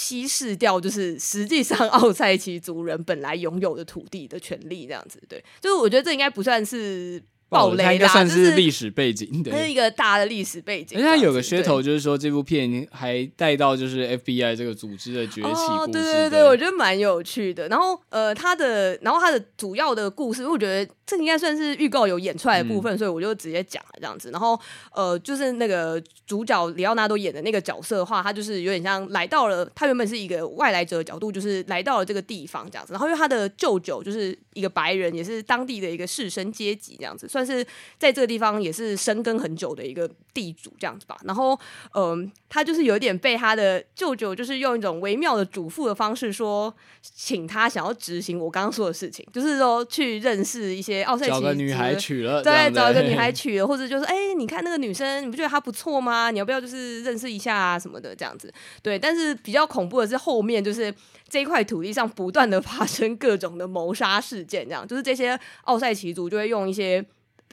[0.00, 7.22] 稀释掉就是实际上奥赛奇族人本来拥有的土地的权利，这样子，对，就是我觉得这应该不算是。
[7.50, 10.96] 暴雷啦，应该算是历史背景，对，它是一个大的历史背景。
[10.96, 15.48] 而且它有个噱头，就是说这部片还带到就是 FBI 这个组织的崛起。
[15.48, 17.68] 哦，对对对，我觉得蛮有趣的。
[17.68, 24.30] 然后呃，它的然后它的主要的故事，我觉得这应该算是预告有演出来的部分，嗯、所以我就直接讲了这样子。
[24.30, 24.58] 然后
[24.94, 32.92] 呃，就是那个主角里奥纳多演的那个角色的话，他就是有点像来到了，他原本是一个外来者的角度，就是来到了这个地方这样子。
[32.92, 37.64] 然后因为他的舅舅就是一个白人，也是当地的一个士绅阶级这样子，算是
[37.98, 41.16] 在这个地方也是深耕很久的一个地主这样子吧。
[41.24, 41.58] 然后，
[41.94, 56.30] 嗯、呃，他就是有一点被他的舅舅，就是用一种微妙的嘱咐的方式说，请他想要执行我刚刚说的事情，就是说去认识一些奥赛奇，找个女孩娶了，对，找一个女孩娶了，或者就是哎、欸，你看那个女生，你不觉得她不错吗？
[56.30, 58.52] 你要不要就是认识一下啊什么的这样子？
[58.82, 60.94] 对，但是比较恐怖的是后面就是
[61.28, 67.04] 这一块土地上不断的发生各种的谋杀事件，这样就是这些奥赛奇族就会用一些。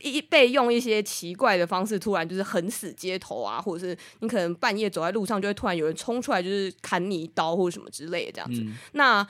[0.01, 8.61] 一被用一些奇怪的方式，突然就是横死街头啊，或者是你可能半夜走在路上，就会突然有人冲出来，就是砍你一刀或者什么之类的这样子。
[8.61, 9.27] 嗯、那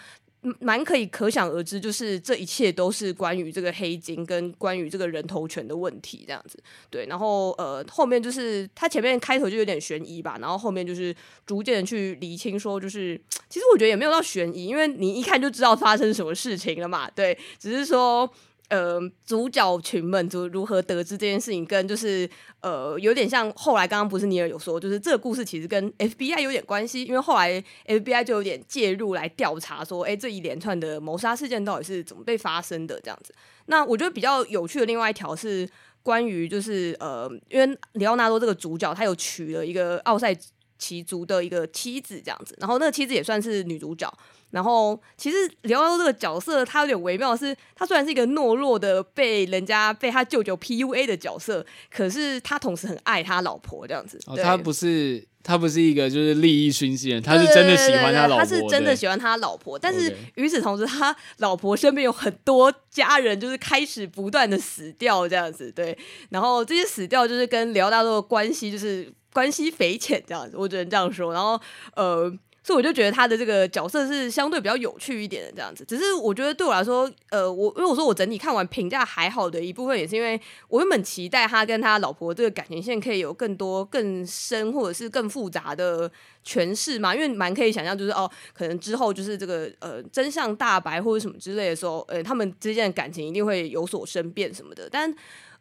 [0.59, 6.61] 蛮可以可想而知，就是这一切都是关于这个黑金跟关于这个人头权的问题这样子。
[6.89, 11.15] 对，然后呃后面就是他前面开头就有点悬疑吧，然后后面就是
[11.45, 17.09] 逐渐的去理清，说就是其实我觉得也没有到悬疑，因为你一看就知道发生什么事情了嘛。
[17.09, 18.29] 对，只是说。
[18.69, 33.33] 呃，主角群们如如何得知这件事情，跟就是呃，有点像后来刚刚不是尼尔有说，就是这个故事其实跟 FBI 有点关系，因为后来 FBI 就有点介入来调查，说，哎，这一连串的谋杀事件到底是怎么被发生的这样子。
[33.67, 35.69] 那我觉得比较有趣的另外一条是
[36.03, 40.33] 关于就是呃，因为里奥纳多这个主角他有娶了一个奥赛
[40.77, 44.11] 奇族的一个妻子这样子，然后那个妻子也算是女主角。
[44.51, 54.17] 然后，其实里奥纳多这个角色，他有点微妙的是，他虽然是一个懦弱的被人家被他舅舅 PUA 的角色，可是他同时很爱他老婆这样子。
[54.25, 59.77] 哦，他不是他不是一个就是利益熏心人，他是真的喜欢他老婆，他是真的喜欢他老婆。
[59.77, 65.69] 但是与此同时，他老婆身边有很多家人，就是开始不断的死掉这样子。
[65.69, 65.95] 对，
[66.29, 71.31] 然后这些死掉就是跟里奥纳多的关系就是关系匪浅这样子，我只能这样说。
[71.31, 71.59] 然后，
[71.95, 72.33] 呃。
[72.63, 86.11] 所以我就觉得他的这个角色是相对比较有趣一点的这样子，只是我觉得对我来说，呃，我因为我说我整体看完评价还好的一部分，也是因为我原本期待他跟他老婆这个感情线可以有更多更深或者是更复杂的
[86.45, 95.09] 诠释嘛，因为蛮可以想象就是哦，可能之后就是这个呃真相大白或者什么之类的时候，呃，他们之间的感情一定会有所生变什么的，但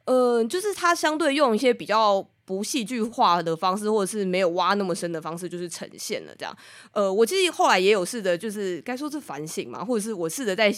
[0.06, 2.26] 呃，就是他相对用一些比较。
[2.46, 6.56] 不戏剧化的方式，或者是没有挖那么深的方式，就是呈现了这样。
[6.92, 10.72] 呃，我其实后来也有试着，就是该说是反省嘛，或者是我试着在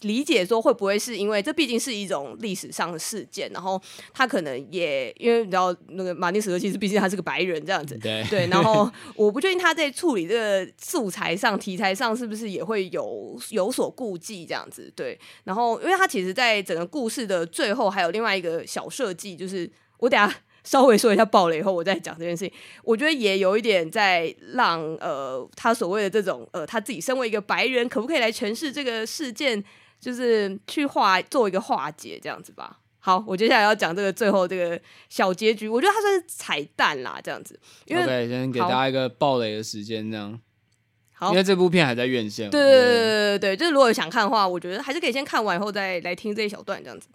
[0.00, 3.80] 理解说，会不会是因为这毕竟是一种历史上的事件，然后
[4.12, 15.18] 他可能也因为你知道那个马丁·史柯西，毕竟他是个白人这样子，对，对，然后我不确定他在处理这个素材上、题材上是不是也会有有所顾忌这样子，对。
[15.44, 20.34] 然后，因为他其实在整个故事的最后还有另外一个小设计，就是我等下。
[20.64, 22.52] 稍微说一下爆雷以后，我再讲这件事情。
[22.84, 29.60] 我觉得也有一点在让呃，他所谓的这种呃，他自己身为一个白人，可不可以来诠释这个事件，
[30.02, 32.80] 就是去化做一个化解这样子吧。
[32.98, 34.78] 好，我接下来要讲这个最后这个
[35.08, 37.58] 小结局，我觉得它算是彩蛋啦，这样子。
[37.86, 40.38] 因为 OK，先给大家一个暴雷的时间，这样。
[41.12, 42.50] 好，因为这部片还在院线。
[42.50, 47.06] 对对对对对对，就是如果有想看的话，我觉得还是可以先看完以后再来听这一小段这样子。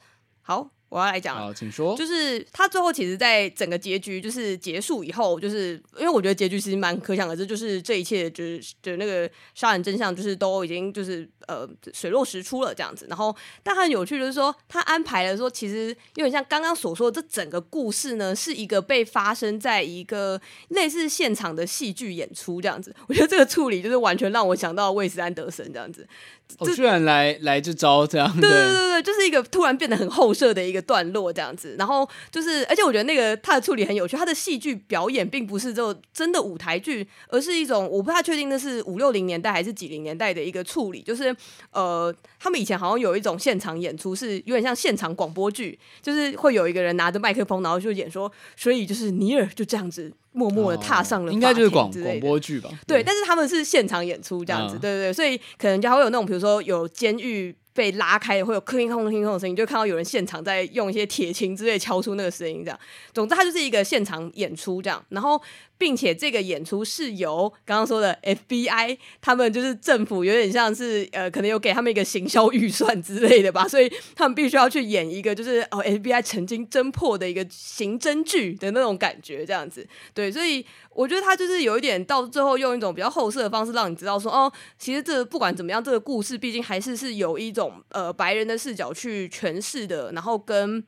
[0.41, 0.71] 好。
[0.89, 1.97] 我要来讲，好，请说。
[1.97, 13.07] 就是他最后其实，在整个结局就是结束以后，就是因为我觉得结局其实蛮可想而知，就是这一切就是就那个杀人真相，就是都已经就是呃水落石出了这样子。
[13.09, 20.39] 然后，但很有趣就是说，他安排了说，其实有点像刚刚所说的，这整个故事呢，是一个被发生在一个
[20.69, 22.95] 类似现场的戏剧演出这样子。
[23.07, 26.07] 我觉得这个处理就是完全让我想到魏斯安德森这样子。
[26.59, 41.35] 哦，居然来来这招这样，对对对对，就是一个突然变得很后设的一个段落这样子，然后就是，而且我觉得那个他的处理很有趣，他的戏剧表演并不是这种真的舞台剧，而是一种我不太确定那是五六零年代还是几零年代的一个处理，就是
[41.71, 50.11] 呃，他们以前好像有一种现场演出是有点像现场广播剧，就是会有一个人拿着麦克风，然后就演说，所以就是尼尔就这样子。
[50.33, 52.69] 默默的踏上了，应该就是广广播剧吧？
[52.85, 57.55] 对，但是他们是现场演出这样子，对对对，所以可能就还会有那种，比如说有监狱。
[57.77, 62.79] 被拉开会有哐哐哐哐的声音，就看到有人现场在用一些铁琴之类敲出那个声音，这样。
[63.13, 64.99] 总之，它就是一个现场演出这样。
[65.09, 65.39] 然后，
[65.77, 79.87] 并且这个演出是由刚刚说的 FBI，他们就是政府有点像是呃，可能有给他们一个行销预算之类的吧， 所以他们必须要去演一个就是哦 FBI 曾经侦破的一个刑侦剧的那种感觉这样子。
[80.13, 87.67] 对，所以我觉得他就是有一点到最后用一种比较后设的方式让你知道说哦，其实这不管怎么样，这个故事毕竟还是是有一种。
[87.89, 90.83] 呃，白人的视角去诠释的，然后跟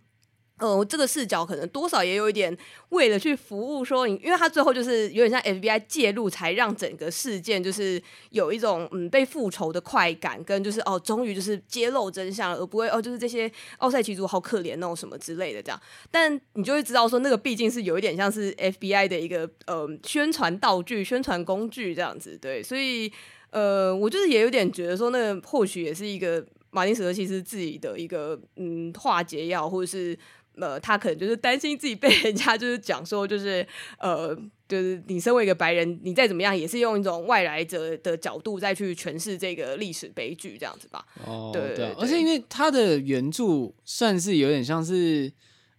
[0.60, 2.56] 呃这个视角可能多少也有一点
[2.90, 8.02] 为了去服务说，因为他最后就是有点像 FBI 介入，才让整个事件就是
[8.32, 15.82] 有一种嗯被复仇的快感，跟就是哦终于就是揭露真相，而不会哦就是这些奥赛奇族好可怜那种什么之类的这样。
[16.12, 23.12] 但你就会知道说，那个毕竟是有一点像是 FBI 的一个呃宣传道具、宣传工具这样子，对，所以
[23.52, 26.46] 呃我就是也有点觉得说，那个或许也是一个。
[26.72, 30.16] 马丁·史柯西是自己的一个嗯化解药，或者是
[30.60, 33.66] 呃，他可能就是担心自己被人家就是讲说，就是
[34.00, 34.36] 呃，
[34.68, 41.06] 就是你身为一个白人，你再怎么样也是用一种外来者的角度再去诠释这个历史悲剧这样子吧。
[41.26, 45.32] 哦，对，对，对，而且因为他的原著算是有点像是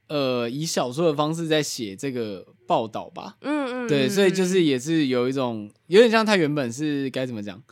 [0.09, 3.37] 呃以小说的方式在写这个报道吧。
[3.43, 7.62] 嗯，嗯嗯，对，所以就是也是有一种有点像他原本是该怎么讲。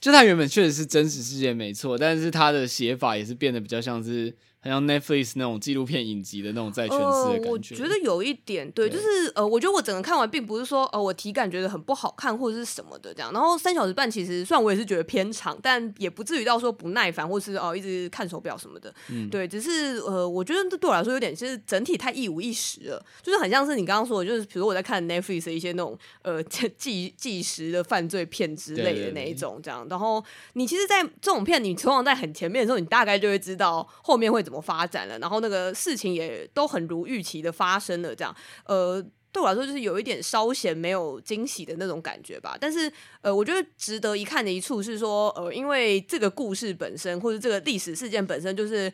[0.00, 4.34] 就他原本确实是真实事件没错，但是他的写法也是变得比较像是。
[4.62, 13.32] 很像 Netflix 那种纪录片影集的那种在诠释的感觉，呃，我觉得有一点对，对就是呃，我觉得我整个看完并不是说呃，我体感觉得很不好看或者是什么的这样。
[13.32, 18.94] 然后三小时半其实虽然我也是觉得偏长，但也不至于到说不耐烦或是哦、呃、一直看手表什么的。
[19.08, 29.84] 嗯，对，只是呃，我觉得这对我来说有点，其实整体太一五一十了，就是很像是你刚刚说的，就是比如我在看 Netflix 的一些那种呃纪纪实的犯罪片之类的那一种这样。
[29.90, 34.51] 然后你其实，在这种片你通常在很前面的时候，你大概就会知道后面会怎么。
[34.52, 35.18] 怎么发展了？
[35.18, 38.36] 然后那个事情也都很如预期的发生了，这样，
[38.66, 42.54] 呃，对我来说就是有一点稍显没有惊喜的那种感觉吧。
[42.60, 42.92] 但是，
[43.22, 48.92] 呃，我觉得值得一看的一处是说，呃，因为这个故事本身或者这个历史事件本身就是。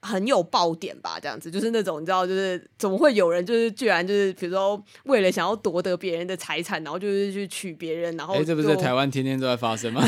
[0.00, 10.00] 很有爆点吧，这样子就是那种你知道，就是怎么会有人就是居然就是比如说为了想要夺得别人的财产，然后就是去娶别人，然后哎、欸，这不是在台湾天天都在发生吗？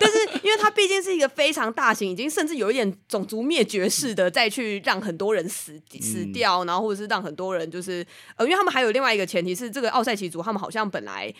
[0.00, 8.06] 但是因为它毕竟是一个非常大型，已经甚至有一点种族灭绝式的，再去让很多人死死掉，然后或者是让很多人就是
[8.36, 11.34] 呃，因为他们还有另外一个前提是这个奥赛奇族，他们好像本来。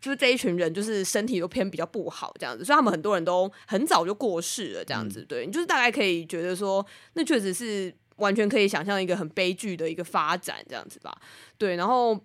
[0.00, 5.24] 就是这一群人，就是身体都偏比较不好这样子，所以他们很多人都很早就过世了这样子。
[5.28, 11.16] 对，你就是大概可以觉得说，那确实是完全可以想象一个很悲剧的一个发展这样子吧。
[11.58, 12.18] 对，然后，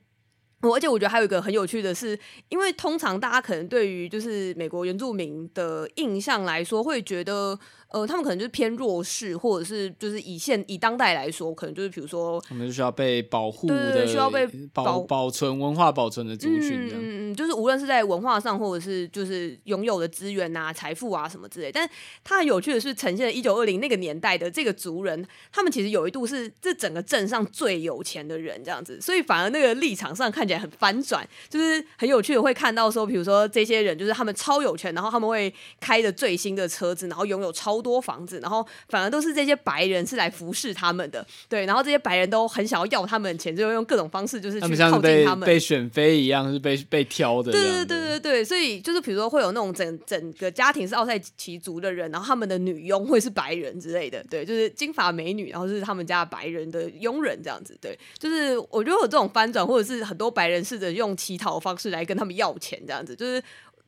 [0.62, 2.18] 而且我觉得还有一个很有趣的是，
[2.50, 7.60] 因为通常大家可能对于就是美国原住民的印象来说，会觉得。
[7.90, 21.72] 呃，他们可能就是偏弱势，或者是就是以现以当代来说，可能就是比如说，他们就需要被保护的，需要被保保，保存文化保存的族群，嗯嗯，就是无论是在文化上，或者是就是拥有的资源啊、财富啊什么之类。
[21.72, 21.90] 但
[22.24, 37.75] 它很有趣的是，呈现了一九二零那个年代的这个族人，他们其实有一度是这整个镇上最有钱的人，这样子，所以反而那个立场上看起来很翻转，就是很有趣的会看到说，比如说这些人就是他们超有钱，然后他们会开着最新的车子，然后拥有超。
[37.82, 47.52] 多房子，然后反而都是这些白人是来服侍他们的，对，然后这些白人都很想要要他们的钱，就用各种方式就是去靠近他们，他们被选妃一样，是被被挑的。
[47.52, 63.42] 对对对对对，所以就是比如说会有那种整整个家庭是奥赛奇族的人，然后他们的女佣会是白人之类的，对，就是金发美女，然后是他们家白人的佣人这样子，对，就是我觉得有这种翻转，或者是很多白人试着用乞讨的方式来跟他们要钱这样子，就是。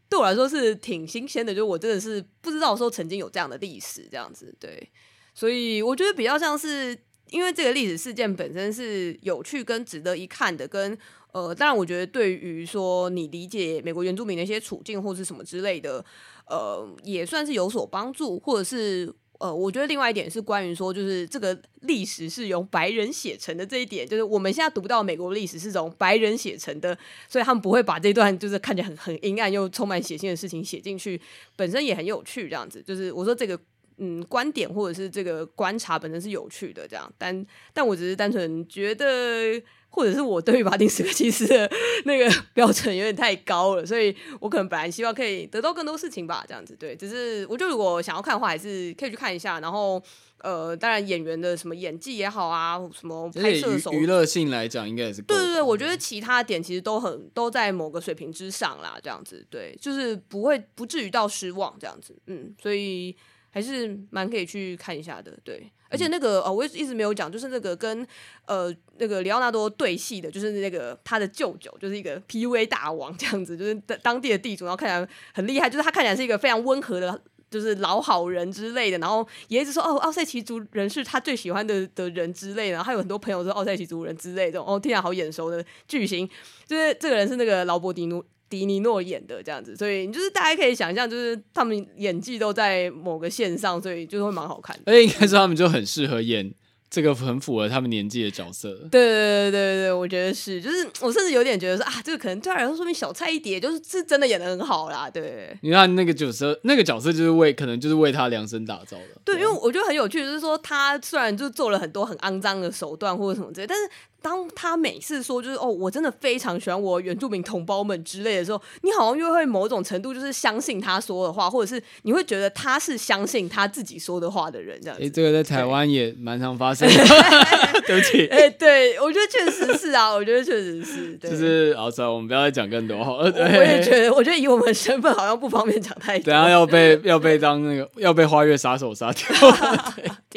[0.09, 4.89] 对我来说是挺新鲜的，就我真的是不知道说曾经有这样的历史这样子，对，
[5.33, 6.97] 所以我觉得比较像是
[7.29, 10.97] 因为这个历史事件本身是有趣跟值得一看的，跟
[11.33, 16.03] 呃，当然我觉得对于说你理解美国原住民的一些处境或是什么之类的，
[16.47, 19.13] 呃，也算是有所帮助，或者是。
[19.39, 31.19] 呃，我觉得另外一点是关于说，就是这个历史是由白人写成的这一点，就是我们现在读到美国历史是从白人写成的，所以他们不会把这段就是看起来很很阴暗又充满血腥的事情写进去，
[31.55, 32.49] 本身也很有趣。
[32.49, 33.59] 这样子，就是我说这个
[33.97, 39.61] 嗯观点或者是这个观察本身是有趣的，这样，但但我只是单纯觉得。
[39.97, 41.67] 或者是我对于马丁·斯科西斯的
[42.05, 46.95] 那个标准有点太高了，所以我可能本来希望可以得到更多事情吧，这样子对。
[46.95, 49.59] 只是我觉得如果想要看的话，还是可以去看一下。
[49.59, 49.99] 然后
[50.43, 55.61] 呃，当然演员的什么演技也好啊，什么拍摄手娱乐性来讲，应该也是对对对。
[55.63, 63.15] 我觉得其他点其实都很都在某个水平之上啦，这样子对，就是不会不至于到失望这样子，嗯，所以
[63.49, 65.71] 还是蛮可以去看一下的，对。
[65.89, 68.05] 而且那个呃、哦，我一直没有讲，就是那个跟
[68.45, 86.29] 呃那个里奥纳多对戏的，就是那个他的舅舅，就是一个 PUA 大王这样子，就是当地的地主，然后看起来很厉害，就是他看起来是一个非常温和的，就是老好人之类的，然后也一直说哦，奥赛奇族人是他最喜欢的的人之类的，然后他有很多朋友是奥赛奇族人之类的，这种哦，听起来好眼熟的巨星，
[86.65, 88.23] 就是这个人是那个劳勃迪努。
[88.49, 94.83] 迪尼诺演的这样子，所以你就是大家可以想象，就是他们演技都在某个线上，所以就会蛮好看的。
[94.85, 96.53] 而且应该说他们就很适合演。
[96.89, 98.69] 这个很符合他们年纪的角色。
[98.89, 105.09] 对对对对对，我觉得是，就是我甚至有点觉得说啊，这个可能对他来说说明小菜一碟，就是是真的演得很好啦。
[105.09, 109.21] 对，你看那个角色，那个角色就是为可能就是为他量身打造的。
[109.25, 113.89] 对，因为我觉得很有趣，就是说他虽然就做了很多很肮脏的手段或者什么之类，但是
[114.27, 125.05] 当他每次说就是哦，我真的非常喜欢我原住民同胞们之类的时候，你好像又会某种程度就是相信他说的话，或者是你会觉得他是相信他自己说的话的人这样子。
[125.05, 126.93] 哎，这个在台湾也蛮常发生的。
[127.87, 133.31] 对不起，哎、欸，对我觉得确实是啊，我觉得确实是，对就是好，算了，我们不要再讲更多好了。
[133.33, 136.25] 我也觉得，我觉得以我们身份，好像不方便讲太多。
[136.25, 139.25] 等下要被要被当那个要被花月杀手杀掉。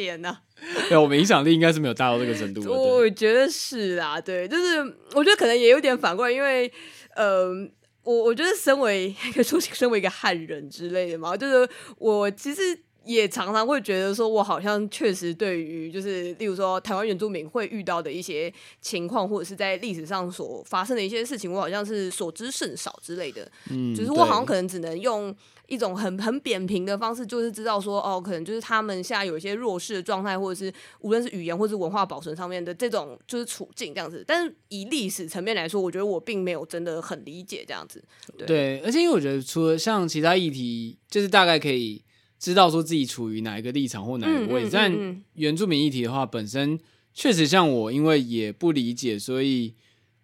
[0.03, 0.41] 天哪！
[0.89, 2.61] 对，我们影响力应该是没有大到这个程度。
[2.71, 4.79] 我觉得是啊，对，就是
[5.13, 6.71] 我觉得可能也有点反过来，因为
[7.15, 7.69] 呃。
[8.03, 12.61] 我我觉得身为可以说身为一个汉人之类的嘛，就是我其实。
[13.03, 23.51] 也常常会觉得说，我好像确实对于就是，例如说台湾原住民会遇到的一些情况，或者是在历史上所发生的一些事情，我好像是所知甚少之类的。
[23.71, 25.35] 嗯，就是我好像可能只能用
[25.71, 34.23] 一种很很扁平的方式，就是知道说，哦，可能就是他们现在有一些弱势的状态，或者是无论是语言或者是文化保存上面的这种就是处境这样子。
[34.27, 38.03] 但是以历史层面来说，我觉得我并没有真的很理解这样子。
[38.37, 42.03] 对，对，而且因为我觉得除了像其他议题，就是大概可以。
[42.41, 46.79] 知道说自己处于哪一个立场或哪一个位置，嗯嗯嗯嗯，但原住民议题的话，本身
[47.13, 49.75] 确实像我，因为也不理解，所以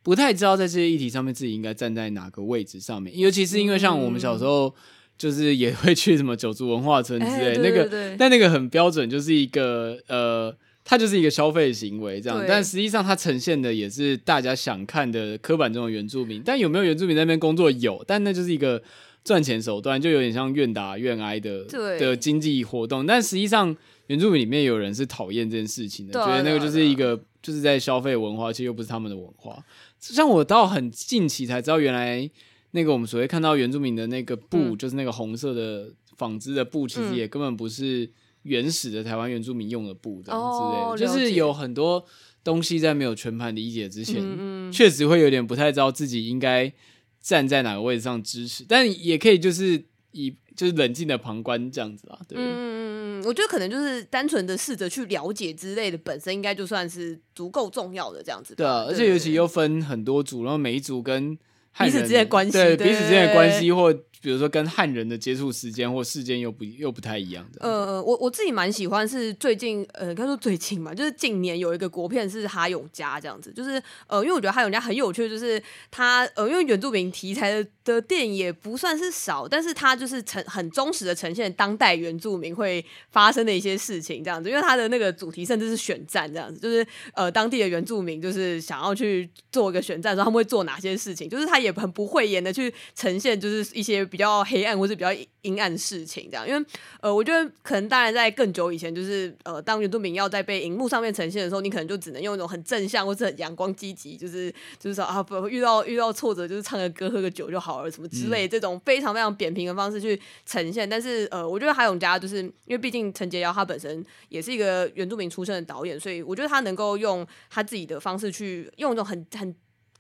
[0.02, 3.16] 不太知道在这些议题上面自己应该站在哪个位置上面。
[3.16, 4.74] 尤其是因为像我们小时候，
[5.18, 12.46] 就是也会去什么九族文化村之类，欸、那个，但那个很标准，就是一个呃，它就是一个消费行为这样。
[12.48, 16.42] 但实际上，它呈现的也是大家想看的刻板中的原住民。
[16.46, 17.72] 但有没有原住民在那边工作？
[17.72, 18.82] 有，但那就是一个。
[19.24, 21.66] 赚钱手段就有点像愿打愿挨的
[22.00, 29.62] 的经济活动，但实际上原住民里面有人是讨厌这件事情的，觉得那个就是一个就是在消费文化，其实又不是他们的文化。
[30.00, 32.30] 像我到很近期才知道，原来
[32.72, 38.10] 那个我们所谓看到原住民的那个布，嗯、就是那个红色的纺织的布，其实也根本不是
[38.44, 42.06] 原始的台湾原住民用的布这样之类的，哦、就是有很多
[42.44, 46.74] 东西在没有全盘理解之前，确、嗯嗯、实会有点不太知道自己应该。
[47.20, 52.18] 站在哪个位置上支持，但也可以就是以就是冷静的旁观这样子啦。
[52.26, 58.56] 对，嗯，我觉得可能就是单纯的试着去了解之类的，本身应该就算是足够重要的这样子。
[58.56, 61.38] 对啊，而且尤其又分很多组，然后每一组跟
[61.80, 63.94] 彼此之间的关系，对，对彼此之间的关系或。
[64.22, 67.60] 比如说跟汉人的接触时间或事件又不又不太一样的。
[67.62, 75.62] 呃，我我自己蛮喜欢是最近呃，该说最近嘛， 就是近年有一个国片是哈永家这样子，就是呃，因为我觉得哈永家很有趣，就是
[75.92, 94.07] 他呃，因为原住民题材的的电影也不算是少，但是他就是呈很忠实的呈现当代原住民会发生的一些事情这样子，因为他的那个主题甚至是选战这样子，就是呃当地的原住民就是想要去做一个选战的时候，他们会做哪些事情，就是他也很不讳言的去呈现，就是一些。
[94.08, 95.10] 比较黑暗或是比较
[95.42, 96.66] 阴暗的事情，这样，因为
[97.02, 110.90] 呃，我觉得可能当然在更久以前，就是呃，当原住民要在被荧幕上面呈现的时候，你可能就只能用一种很正向或是很阳光积极，就是就是说啊，不遇到遇到挫折，就是唱个歌喝个酒就好了，什么之类的这种非常非常扁平的方式去呈现。
[110.90, 119.56] 但是呃，我觉得哈永家就是因为毕竟陈洁瑶他本身也是一个原住民出身的导演，所以我觉得他能够用他自己的方式去用一种很很。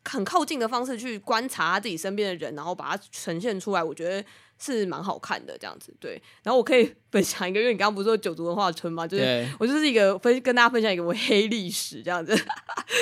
[0.08, 4.24] 很靠近的方式去观察他自己身边的人，然后把它呈现出来，我觉得
[4.58, 5.93] 是蛮好看的这样子。
[5.99, 12.36] 对，然后我可以 分享一个，因为你刚刚不是说九族文化村嘛，就是我就是一个分跟大家分享一个我黑历史这样子。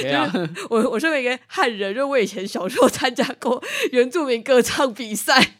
[0.01, 0.31] 对啊，
[0.69, 5.57] 我我身为一个汉人，就我以前小时候参加过原住民歌唱比赛，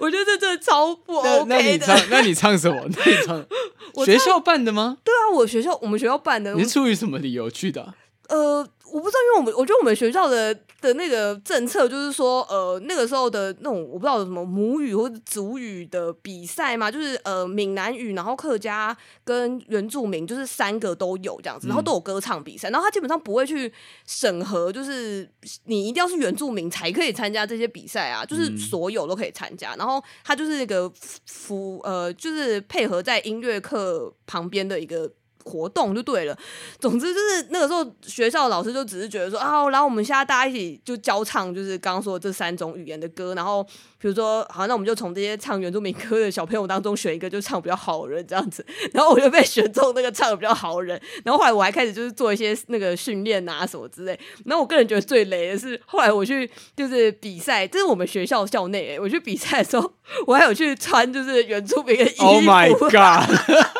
[0.00, 1.46] 我觉得这真的超不 OK 的。
[1.46, 2.80] 那你唱，那你唱什么？
[2.96, 3.46] 那你唱
[4.04, 4.98] 学校办的吗？
[5.04, 6.54] 对啊，我学校我们学校办的。
[6.54, 7.94] 你是出于什么理由去的啊？
[8.30, 8.66] 呃。
[8.92, 23.72] 我不知道，因为我们我觉得我们学校的的那个政策就是说，呃，那个时候的那种我不知道有什么母语或者族语的比赛嘛，就是呃闽南语，然后客家跟原住民，就是三个都有这样子，然后都有歌唱比赛，然后他基本上不会去
[24.08, 25.30] 审核，就是
[25.66, 30.92] 你一定要是原住民才可以参加这些比赛啊，就是所有都可以参加，然后他就是那个
[31.26, 35.12] 辅呃，就是配合在音乐课旁边的一个。
[35.44, 36.36] 活动就对了，
[36.78, 43.62] 总之就是那个时候学校老师就只是觉得说啊，然后我们现在大家一起就教唱，就是刚刚说的这三种语言的歌，然后
[43.98, 59.92] 比如说好，那我们就从这些唱原住民歌的小朋友当中选一个就唱比较好的人这样子， 然后我就被选中那个唱的比较好的人，然后后来我还开始就是做一些那个训练啊什么之类，然后我个人觉得最雷的是后来我去就是比赛，这是我们学校校内，我去比赛的时候
[60.26, 63.30] 我还有去穿就是原住民的衣服，Oh my God！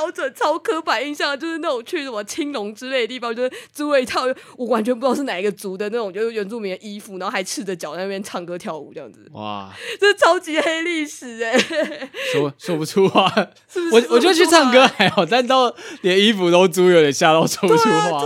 [0.00, 4.22] 标准、超刻板印象，就是那种去什么青龙之类的地方，就是租了一套
[4.56, 9.26] 我完全不知道是哪一个族的那种，就是原住民的衣服，然后还赤着脚在那边唱歌跳舞这样子。
[9.32, 9.70] 哇，
[10.00, 12.10] 这是超级黑历史哎、欸！
[12.32, 13.28] 说说不出话，
[13.70, 18.22] 是不是我我就去唱歌还好，但到连衣服都租，有点吓到说不出话。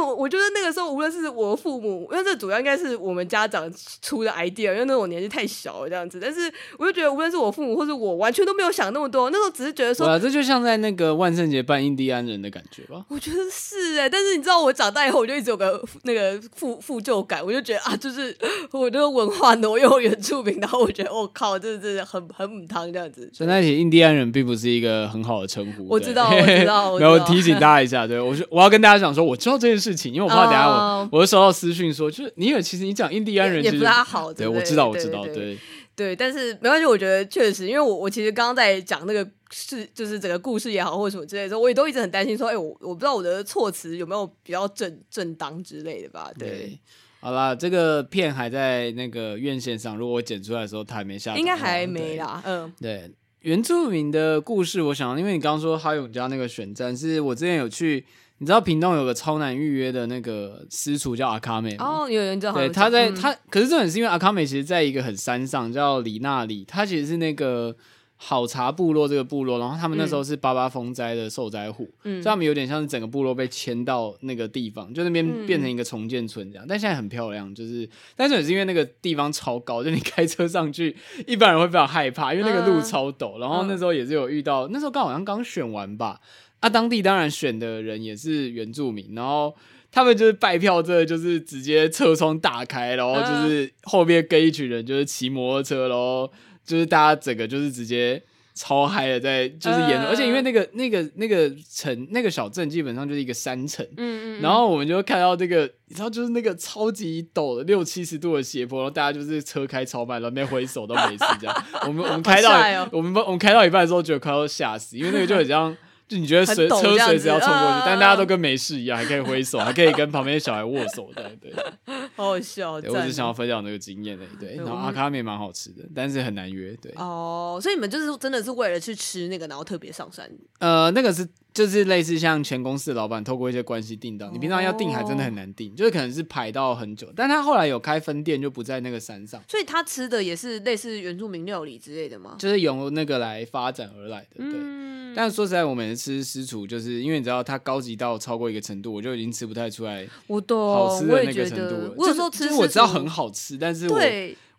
[0.00, 3.70] 我我觉得那个时候，无论是我父母，因为这主要应该是我们家长
[4.00, 6.18] 出的 idea，因为那种年纪太小了这样子。
[6.20, 9.30] 但是，我就觉得，无论是我父母或是我，完全都没有想那么多。
[9.30, 13.04] 那时候只是觉得说，啊，这就像在那个万圣节扮印第安人的感觉吧。
[13.08, 18.36] 我觉得是哎、欸，但是你知道，我长大以后，我就一直有个那个负负疚感，我就觉得啊，就是
[18.72, 23.30] 我这个文化挪用原住民，然后我觉得我、哦、靠，这这很很母汤这样子。
[23.32, 25.86] 所以那印第安人并不是一个很好的称呼。
[25.88, 29.67] 我知道，我知道，没有提醒大家一下，对我我要跟大家讲说，我知道这。
[29.68, 35.58] 这件事情，因为我怕等下我、哦、我会收到私讯说，就是你以为其实你讲印第安人也不大好，对，我知道，我知道，对。
[35.94, 46.30] 对，但是没关系，我觉得确实，因为我我其实刚刚在讲那个事，就是整个故事也好，或者什么之类的时候，我也都一直很担心，说，哎，我我不知道我的措辞有没有比较正正当之类的吧？
[46.38, 46.78] 对，对
[47.18, 52.40] 好啦，这个片还在那个院线上，如果我剪出来的时候，它还没下，应该还没啦。
[52.46, 53.10] 嗯，对，
[53.40, 58.06] 原住民的故事，我想，因为你刚刚说哈永家那个选战，是我之前有去。
[58.38, 61.84] 你知道屏东有个超难预约的那个私厨叫阿卡美吗？
[61.84, 62.52] 哦，有人知道。
[62.52, 67.74] 对，他在、嗯、他，可是这很是因为阿卡美其实在一个很山上叫里纳里，他其实是那个
[68.14, 86.20] 好茶部落这个部落，然后他们那时候是八八风灾的受灾户，嗯，所以他们有点像是整个部落被迁到那个地方，就那边变成一个重建村这样，嗯、但现在很漂亮，就是，但是也是因为那个地方超高，就你开车上去，一般人会比较害怕，因为那个路超陡，嗯、然后那时候也是有遇到，那时候刚好像刚选完吧。
[86.60, 89.54] 啊，当地当然选的人也是原住民，然后
[89.92, 96.30] 他们就是拜票，这就是直接车窗打开，然后就是后面跟一群人就是骑摩托车，然后
[96.64, 98.20] 就是大家整个就是直接
[98.54, 111.64] 超嗨的在就是演，而且因为那个那个那个城那个小镇基本上就是一个山城，嗯嗯，然后我们就看到这个，你知道就是那个超级陡的六七十度的斜坡，然后大家就是车开超慢，然后没挥手都没事这样。
[111.86, 112.50] 我们我们开到
[112.90, 115.74] 我们我们开到一半的时候，觉得快要吓死，因为那个就很像。
[116.08, 121.52] 就你觉得随车随时要冲过去，呃、但大家都跟没事一样，还可以挥手，还可以跟旁边的小孩握手的，对，
[122.16, 122.72] 好好笑。
[122.72, 124.56] 我只想要分享那个经验的，对。
[124.56, 126.90] 然后阿卡面蛮好吃的，但是很难约，对。
[126.96, 130.26] 哦，所以你们就是真的是为了去吃那个，然后特别上山。
[130.60, 131.28] 呃，那个是
[131.58, 137.12] 就是类似像前公司的老板透过一些关系订到，你平常要订还真的很难订，就是可能是排到很久。
[137.16, 139.42] 但他后来有开分店，就不在那个山上。
[139.48, 142.36] 所以他吃的也是类似原住民料理之类的吗？
[142.38, 144.52] 就是由那个来发展而来的，对。
[144.54, 151.94] 嗯但是说实在，我每次吃私厨，就是因为你知道它高级到超过一个程度，我就已经吃不太出来好吃的那个程度了。
[151.96, 153.98] 我有时候吃，就是我知道很好吃，但是我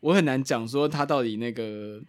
[0.02, 2.02] 我很难讲说它到底那个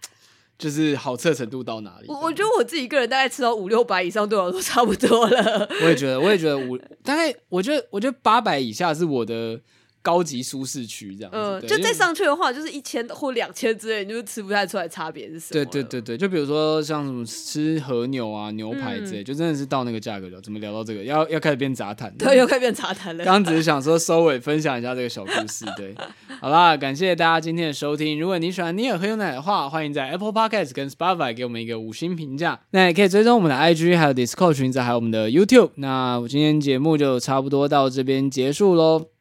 [0.61, 2.07] 就是好吃的程度到哪里。
[2.07, 5.69] 我我觉得我自己一个人大概吃到五六百以上，对我来说差不多了。
[5.82, 9.59] 我也觉得，我也觉得五大概，我觉得我觉得八百以下是我的。
[10.02, 15.52] 高级舒适区这样子，嗯，就再上去的话，就是一千或两千之类，你就吃不太出来差别是什么。
[15.52, 20.40] 对对对对，就比如说像什么吃和牛啊、牛排之类，就真的是到那个价格了。
[20.40, 21.05] 怎么聊到这个？
[21.05, 22.10] 要要开始变杂谈？
[22.16, 23.24] 对，又开始变杂谈了。
[23.24, 25.66] 刚刚只是想说收尾，分享一下这个小故事。
[25.77, 25.94] 对，
[26.40, 28.18] 好啦，感谢大家今天的收听。
[28.18, 32.59] 如果你喜欢尼尔喝牛奶的话，欢迎在 Apple Podcast 跟 Spotify 给我们一个五星评价。
[32.70, 35.72] 那也可以追踪我们的 IG，还有 Discord 群组，还有我们的 YouTube。
[35.74, 39.19] 那我今天节目就差不多到这边结束喽。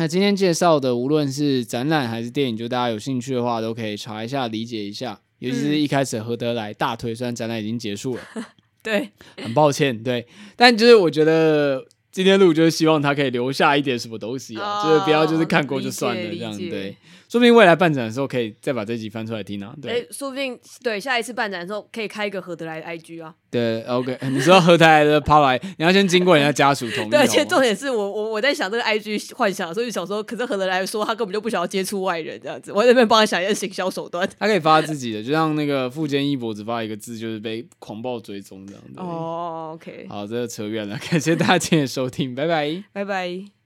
[0.00, 5.20] 那今天介绍的，无论是展览还是电影，就大家有兴趣的话，都可以查一下、理解一下。
[5.40, 8.22] 尤其是一开始合得来大推，虽然展览已经结束了，
[8.82, 16.96] 对，很抱歉，对，但就是我觉得今天录就是希望他可以留下一点什么东西啊，哦、就是不要就是看过就算了这样，对。
[17.30, 19.72] 说不定未来办展的时候可以再把这集翻出来听啊！
[19.80, 23.32] 对，诶，说不定对下一次办展的时候可以开一个合得来的 IG 啊。
[23.48, 27.10] 对，OK， 你说合得来的抛来，你要先经过人家家属同意。
[27.10, 34.28] 对，而且重点是我我我在想这个 IG 幻想，所以想说，可是合得来说他根本就不想要接触外人这样子，我在那边帮他想一些行销手段。
[34.36, 38.94] 他可以发自己的，就像那个富坚义博只发一个字，就是被狂暴追踪这样子。
[38.96, 43.59] 哦，OK，好，这个扯远了， 感谢大家今天的收听，拜拜，拜拜。